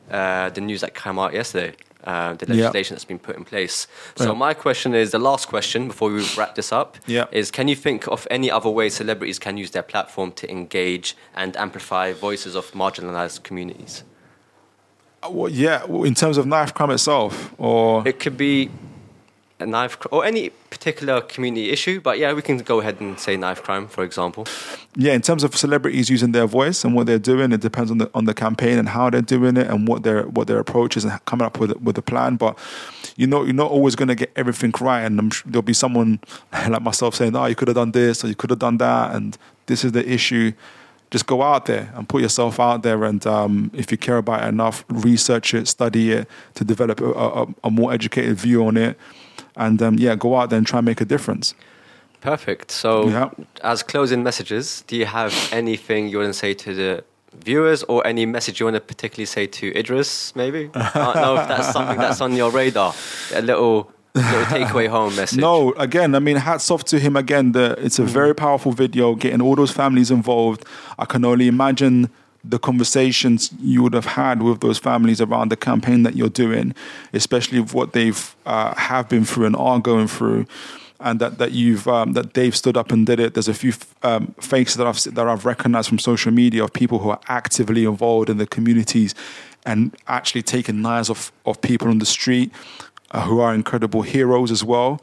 uh, 0.10 0.50
the 0.50 0.62
news 0.62 0.82
that 0.82 0.96
came 0.96 1.20
out 1.20 1.34
yesterday. 1.34 1.76
Uh, 2.04 2.34
the 2.34 2.46
Yeah. 2.48 2.54
legislation 2.56 2.96
that's 2.96 3.06
been 3.06 3.20
put 3.20 3.36
in 3.36 3.44
place. 3.46 3.88
So 4.16 4.26
Yeah. 4.32 4.38
my 4.48 4.54
question 4.56 4.94
is 4.96 5.10
the 5.12 5.20
last 5.20 5.48
question 5.48 5.88
before 5.88 6.10
we 6.12 6.24
wrap 6.38 6.54
this 6.56 6.72
up. 6.72 6.98
Yeah. 7.08 7.26
Is 7.32 7.52
can 7.52 7.68
you 7.68 7.76
think 7.76 8.08
of 8.08 8.28
any 8.32 8.50
other 8.52 8.70
ways 8.70 8.96
celebrities 8.96 9.40
can 9.40 9.58
use 9.58 9.70
their 9.72 9.84
platform 9.84 10.32
to 10.34 10.46
engage 10.50 11.16
and 11.36 11.56
amplify 11.58 12.14
voices 12.14 12.56
of 12.56 12.72
marginalized 12.74 13.42
communities? 13.44 14.04
Well, 15.30 15.52
yeah, 15.52 15.86
in 15.86 16.16
terms 16.16 16.38
of 16.38 16.46
knife 16.46 16.74
crime 16.74 16.92
itself, 16.92 17.54
or 17.58 18.08
It 18.08 18.20
could 18.20 18.38
be 18.38 18.70
a 19.60 19.66
knife 19.66 19.98
cr- 20.00 20.10
or 20.12 20.26
any 20.26 20.50
particular 20.70 21.22
community 21.22 21.70
issue, 21.72 22.02
but 22.02 22.20
yeah, 22.20 22.34
we 22.34 22.42
can 22.42 22.58
go 22.58 22.82
ahead 22.82 23.00
and 23.00 23.18
say 23.18 23.38
knife 23.38 23.64
crime, 23.64 23.88
for 23.88 24.04
example. 24.04 24.46
yeah, 24.98 25.14
in 25.14 25.22
terms 25.22 25.44
of 25.44 25.56
celebrities 25.56 26.10
using 26.10 26.34
their 26.34 26.46
voice 26.46 26.84
and 26.84 26.94
what 26.94 27.08
they're 27.08 27.18
doing, 27.18 27.54
it 27.54 27.62
depends 27.62 27.90
on 27.90 27.98
the 27.98 28.10
on 28.14 28.26
the 28.26 28.34
campaign 28.34 28.78
and 28.78 28.90
how 28.90 29.10
they're 29.10 29.22
doing 29.22 29.56
it 29.56 29.68
and 29.68 29.88
what 29.88 30.04
their 30.04 30.24
what 30.24 30.48
their 30.48 30.60
approach 30.60 30.98
is 30.98 31.06
and 31.06 31.24
coming 31.26 31.46
up 31.46 31.58
with 31.60 31.72
with 31.82 31.98
a 31.98 32.02
plan. 32.02 32.36
But 32.36 32.58
you 33.16 33.28
know, 33.28 33.44
you're 33.44 33.54
not 33.54 33.72
always 33.72 33.96
going 33.96 34.10
to 34.10 34.16
get 34.16 34.32
everything 34.36 34.74
right, 34.82 35.04
and 35.06 35.18
I'm 35.20 35.30
sure 35.30 35.50
there'll 35.50 35.62
be 35.64 35.74
someone 35.74 36.20
like 36.68 36.82
myself 36.82 37.16
saying, 37.16 37.34
"Oh, 37.36 37.46
you 37.46 37.56
could 37.56 37.70
have 37.70 37.76
done 37.76 37.92
this 37.92 38.24
or 38.24 38.28
you 38.28 38.36
could 38.36 38.50
have 38.50 38.60
done 38.60 38.78
that," 38.80 39.16
and 39.16 39.38
this 39.68 39.86
is 39.86 39.94
the 39.94 40.08
issue. 40.08 40.52
Just 41.12 41.28
go 41.28 41.42
out 41.42 41.66
there 41.66 41.92
and 41.96 42.10
put 42.10 42.22
yourself 42.22 42.60
out 42.60 42.84
there, 42.84 43.04
and 43.06 43.26
um, 43.28 43.72
if 43.74 43.92
you 43.92 43.98
care 43.98 44.18
about 44.18 44.44
it 44.44 44.48
enough, 44.50 44.84
research 44.90 45.54
it, 45.54 45.68
study 45.68 46.12
it 46.12 46.28
to 46.56 46.64
develop 46.66 47.00
a, 47.00 47.12
a, 47.12 47.46
a 47.66 47.70
more 47.72 47.94
educated 47.94 48.36
view 48.38 48.66
on 48.66 48.76
it, 48.76 48.98
and 49.56 49.82
um, 49.82 49.96
yeah, 50.00 50.16
go 50.16 50.36
out 50.36 50.50
there 50.50 50.58
and 50.58 50.68
try 50.68 50.80
and 50.80 50.86
make 50.86 51.00
a 51.02 51.06
difference. 51.06 51.54
Perfect. 52.22 52.72
So, 52.72 53.08
Yeah. 53.08 53.30
as 53.64 53.84
closing 53.84 54.24
messages, 54.24 54.84
do 54.88 54.96
you 54.96 55.06
have 55.06 55.32
anything 55.52 56.08
you 56.10 56.18
want 56.18 56.30
to 56.30 56.34
say 56.34 56.54
to 56.56 56.74
the 56.74 57.04
viewers 57.44 57.84
or 57.84 58.06
any 58.08 58.26
message 58.26 58.60
you 58.60 58.66
want 58.66 58.76
to 58.76 58.82
particularly 58.82 59.28
say 59.28 59.46
to 59.46 59.78
Idris, 59.78 60.36
maybe? 60.36 60.72
I 60.74 60.92
don't 60.94 61.16
know 61.18 61.36
if 61.38 61.48
that's 61.48 61.72
something 61.72 61.98
that's 61.98 62.22
on 62.22 62.34
your 62.34 62.50
radar. 62.50 62.96
A 63.36 63.42
little, 63.42 63.92
little 64.20 64.46
takeaway 64.46 64.88
home 64.88 65.16
message. 65.16 65.40
No, 65.40 65.74
again, 65.74 66.16
I 66.16 66.20
mean, 66.20 66.38
hats 66.38 66.72
off 66.72 66.84
to 66.86 67.00
him 67.00 67.16
again. 67.16 67.52
The, 67.52 67.76
it's 67.80 68.00
a 68.00 68.04
very 68.04 68.34
powerful 68.34 68.72
video, 68.72 69.16
getting 69.16 69.42
all 69.42 69.56
those 69.56 69.72
families 69.72 70.12
involved. 70.12 70.66
I 70.98 71.06
can 71.06 71.26
only 71.26 71.48
imagine 71.48 72.10
the 72.48 72.60
conversations 72.60 73.52
you 73.60 73.82
would 73.82 73.94
have 73.94 74.06
had 74.06 74.42
with 74.42 74.62
those 74.62 74.78
families 74.78 75.20
around 75.20 75.50
the 75.50 75.58
campaign 75.58 76.04
that 76.04 76.16
you're 76.16 76.30
doing, 76.30 76.76
especially 77.14 77.58
of 77.58 77.74
what 77.74 77.94
they've 77.94 78.36
uh, 78.46 78.76
have 78.76 79.10
been 79.10 79.26
through 79.26 79.48
and 79.48 79.56
are 79.56 79.80
going 79.80 80.08
through. 80.08 80.46
And 81.00 81.20
that, 81.20 81.40
that 81.40 81.52
you've 81.52 81.88
um, 81.90 82.14
that 82.14 82.36
they've 82.36 82.56
stood 82.56 82.78
up 82.78 82.90
and 82.90 83.06
did 83.06 83.20
it. 83.20 83.34
There's 83.34 83.50
a 83.50 83.54
few 83.54 83.74
um, 84.02 84.34
faces 84.40 84.78
that 84.78 84.88
I've 84.88 85.04
that 85.16 85.28
I've 85.28 85.46
recognized 85.46 85.90
from 85.90 86.00
social 86.00 86.32
media 86.32 86.64
of 86.64 86.72
people 86.72 87.00
who 87.00 87.10
are 87.10 87.20
actively 87.28 87.84
involved 87.84 88.30
in 88.30 88.38
the 88.38 88.48
communities 88.48 89.14
and 89.66 89.94
actually 90.08 90.42
taking 90.42 90.82
knives 90.82 91.10
off 91.10 91.34
of 91.46 91.60
people 91.60 91.90
on 91.90 92.00
the 92.00 92.06
street 92.06 92.50
uh, 93.12 93.22
who 93.22 93.40
are 93.40 93.54
incredible 93.54 94.02
heroes 94.02 94.52
as 94.52 94.64
well. 94.64 95.02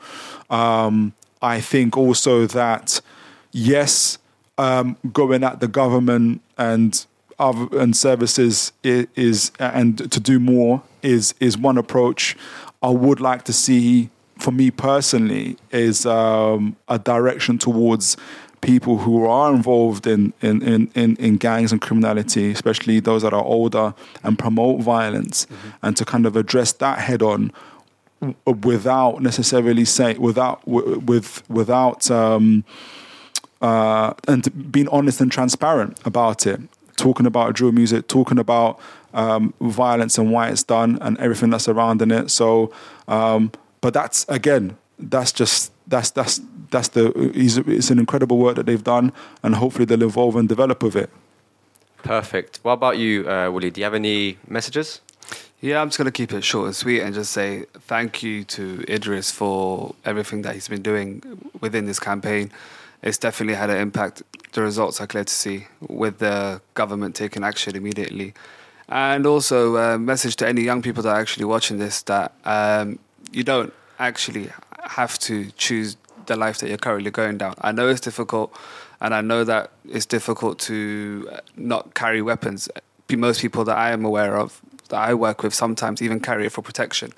Um, 0.50 1.12
I 1.40 1.60
think 1.60 1.96
also 1.96 2.46
that 2.46 3.00
yes, 3.52 4.18
um, 4.58 4.96
going 5.12 5.44
at 5.44 5.60
the 5.60 5.68
government 5.68 6.40
and 6.56 7.04
other 7.38 7.66
and 7.78 7.96
services 7.96 8.72
is, 8.82 9.06
is 9.16 9.52
and 9.58 10.10
to 10.12 10.20
do 10.20 10.38
more 10.38 10.82
is 11.02 11.34
is 11.40 11.58
one 11.58 11.78
approach. 11.78 12.36
I 12.82 12.90
would 12.90 13.20
like 13.20 13.44
to 13.44 13.52
see, 13.52 14.10
for 14.38 14.50
me 14.50 14.70
personally, 14.70 15.56
is 15.70 16.04
um, 16.04 16.76
a 16.88 16.98
direction 16.98 17.58
towards 17.58 18.16
people 18.60 18.98
who 18.98 19.26
are 19.26 19.52
involved 19.52 20.06
in, 20.06 20.32
in, 20.40 20.62
in, 20.62 20.90
in, 20.94 21.16
in 21.16 21.36
gangs 21.36 21.72
and 21.72 21.80
criminality, 21.80 22.50
especially 22.52 23.00
those 23.00 23.22
that 23.22 23.32
are 23.32 23.44
older 23.44 23.94
and 24.22 24.38
promote 24.38 24.80
violence, 24.80 25.46
and 25.82 25.96
to 25.96 26.04
kind 26.04 26.26
of 26.26 26.36
address 26.36 26.72
that 26.74 26.98
head 26.98 27.22
on 27.22 27.52
without 28.46 29.22
necessarily 29.22 29.84
saying 29.84 30.20
without 30.20 30.66
with 30.66 31.42
without 31.48 32.10
um, 32.10 32.64
uh, 33.60 34.12
and 34.28 34.72
being 34.72 34.88
honest 34.88 35.20
and 35.20 35.30
transparent 35.30 35.98
about 36.04 36.46
it, 36.46 36.60
talking 36.96 37.26
about 37.26 37.54
drill 37.54 37.72
music, 37.72 38.08
talking 38.08 38.38
about 38.38 38.78
um, 39.14 39.54
violence 39.60 40.18
and 40.18 40.30
why 40.30 40.48
it's 40.48 40.62
done 40.62 40.98
and 41.00 41.18
everything 41.18 41.50
that's 41.50 41.64
surrounding 41.64 42.10
it. 42.10 42.30
So, 42.30 42.72
um, 43.08 43.52
but 43.80 43.94
that's 43.94 44.24
again, 44.28 44.76
that's 44.98 45.32
just 45.32 45.72
that's 45.86 46.10
that's 46.10 46.40
that's 46.70 46.88
the 46.88 47.12
it's, 47.34 47.90
an 47.90 47.98
incredible 47.98 48.38
work 48.38 48.56
that 48.56 48.66
they've 48.66 48.82
done, 48.82 49.12
and 49.42 49.56
hopefully 49.56 49.84
they'll 49.84 50.02
evolve 50.02 50.36
and 50.36 50.48
develop 50.48 50.82
with 50.82 50.96
it. 50.96 51.10
Perfect. 52.02 52.58
What 52.62 52.72
about 52.72 52.98
you, 52.98 53.28
uh, 53.28 53.50
Willie? 53.50 53.70
Do 53.70 53.80
you 53.80 53.84
have 53.84 53.94
any 53.94 54.38
messages? 54.48 55.00
Yeah, 55.62 55.80
I'm 55.80 55.90
just 55.90 55.98
going 55.98 56.06
to 56.06 56.10
keep 56.10 56.32
it 56.32 56.42
short 56.42 56.66
and 56.66 56.74
sweet 56.74 57.02
and 57.02 57.14
just 57.14 57.30
say 57.30 57.66
thank 57.82 58.20
you 58.20 58.42
to 58.42 58.84
Idris 58.88 59.30
for 59.30 59.94
everything 60.04 60.42
that 60.42 60.54
he's 60.54 60.66
been 60.66 60.82
doing 60.82 61.22
within 61.60 61.86
this 61.86 62.00
campaign. 62.00 62.50
It's 63.00 63.16
definitely 63.16 63.54
had 63.54 63.70
an 63.70 63.76
impact. 63.76 64.24
The 64.54 64.62
results 64.62 65.00
are 65.00 65.06
clear 65.06 65.22
to 65.22 65.32
see 65.32 65.68
with 65.80 66.18
the 66.18 66.60
government 66.74 67.14
taking 67.14 67.44
action 67.44 67.76
immediately. 67.76 68.34
And 68.88 69.24
also, 69.24 69.76
a 69.76 70.00
message 70.00 70.34
to 70.36 70.48
any 70.48 70.62
young 70.62 70.82
people 70.82 71.04
that 71.04 71.10
are 71.10 71.20
actually 71.20 71.44
watching 71.44 71.78
this 71.78 72.02
that 72.02 72.32
um, 72.44 72.98
you 73.30 73.44
don't 73.44 73.72
actually 74.00 74.50
have 74.82 75.16
to 75.20 75.52
choose 75.52 75.96
the 76.26 76.34
life 76.34 76.58
that 76.58 76.70
you're 76.70 76.76
currently 76.76 77.12
going 77.12 77.38
down. 77.38 77.54
I 77.60 77.70
know 77.70 77.86
it's 77.86 78.00
difficult, 78.00 78.52
and 79.00 79.14
I 79.14 79.20
know 79.20 79.44
that 79.44 79.70
it's 79.88 80.06
difficult 80.06 80.58
to 80.60 81.30
not 81.56 81.94
carry 81.94 82.20
weapons. 82.20 82.68
Most 83.08 83.40
people 83.40 83.64
that 83.64 83.76
I 83.76 83.92
am 83.92 84.04
aware 84.04 84.36
of, 84.36 84.60
that 84.92 85.00
I 85.10 85.12
work 85.14 85.42
with, 85.42 85.52
sometimes 85.52 86.00
even 86.00 86.20
carry 86.20 86.46
it 86.46 86.52
for 86.52 86.62
protection. 86.62 87.12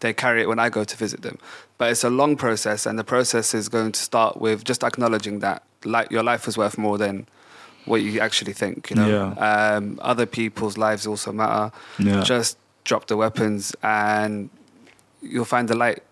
They 0.00 0.12
carry 0.12 0.42
it 0.42 0.48
when 0.48 0.58
I 0.58 0.68
go 0.68 0.84
to 0.84 0.96
visit 0.96 1.22
them. 1.22 1.38
But 1.78 1.90
it's 1.90 2.04
a 2.04 2.10
long 2.10 2.36
process, 2.36 2.86
and 2.86 2.98
the 2.98 3.04
process 3.04 3.54
is 3.54 3.68
going 3.68 3.92
to 3.92 4.00
start 4.00 4.36
with 4.36 4.64
just 4.64 4.84
acknowledging 4.84 5.40
that 5.40 5.62
like, 5.84 6.10
your 6.10 6.22
life 6.22 6.46
is 6.46 6.58
worth 6.58 6.76
more 6.76 6.98
than 6.98 7.26
what 7.86 8.02
you 8.02 8.20
actually 8.20 8.52
think. 8.52 8.90
You 8.90 8.96
know, 8.96 9.34
um, 9.38 9.98
other 10.02 10.26
people's 10.26 10.76
lives 10.76 11.06
also 11.06 11.32
matter. 11.32 11.72
Yeah. 11.98 12.22
Just 12.22 12.58
drop 12.84 13.06
the 13.06 13.16
weapons, 13.16 13.74
and 13.82 14.50
you'll 15.22 15.44
find 15.44 15.68
the 15.68 15.76
light. 15.76 16.02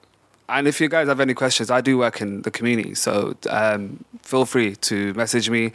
And 0.48 0.66
if 0.66 0.80
you 0.80 0.88
guys 0.88 1.08
have 1.08 1.20
any 1.20 1.34
questions, 1.34 1.70
I 1.70 1.80
do 1.82 1.98
work 1.98 2.22
in 2.22 2.42
the 2.42 2.50
community, 2.50 2.94
so 2.94 3.36
um, 3.50 4.04
feel 4.22 4.46
free 4.46 4.76
to 4.76 5.12
message 5.14 5.50
me. 5.50 5.72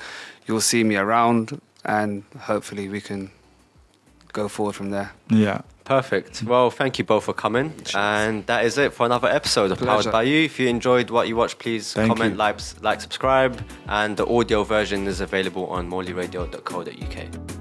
You'll 0.47 0.61
see 0.61 0.83
me 0.83 0.95
around, 0.95 1.61
and 1.85 2.23
hopefully 2.39 2.89
we 2.89 3.01
can 3.01 3.31
go 4.33 4.47
forward 4.49 4.75
from 4.75 4.89
there. 4.89 5.11
Yeah. 5.29 5.61
Perfect. 5.85 6.43
Well, 6.43 6.69
thank 6.71 6.97
you 6.97 7.03
both 7.03 7.25
for 7.25 7.33
coming. 7.33 7.73
And 7.93 8.45
that 8.45 8.65
is 8.65 8.77
it 8.77 8.93
for 8.93 9.05
another 9.05 9.27
episode 9.27 9.71
of 9.71 9.79
Pleasure. 9.79 10.11
Powered 10.11 10.11
by 10.13 10.23
You. 10.23 10.43
If 10.45 10.59
you 10.59 10.67
enjoyed 10.69 11.09
what 11.09 11.27
you 11.27 11.35
watched, 11.35 11.59
please 11.59 11.93
Thank 11.93 12.09
comment, 12.09 12.33
you. 12.33 12.37
like, 12.37 12.59
like, 12.81 13.01
subscribe. 13.01 13.61
And 13.87 14.15
the 14.15 14.25
audio 14.25 14.63
version 14.63 15.07
is 15.07 15.19
available 15.19 15.67
on 15.67 15.89
morleyradio.co.uk. 15.89 17.52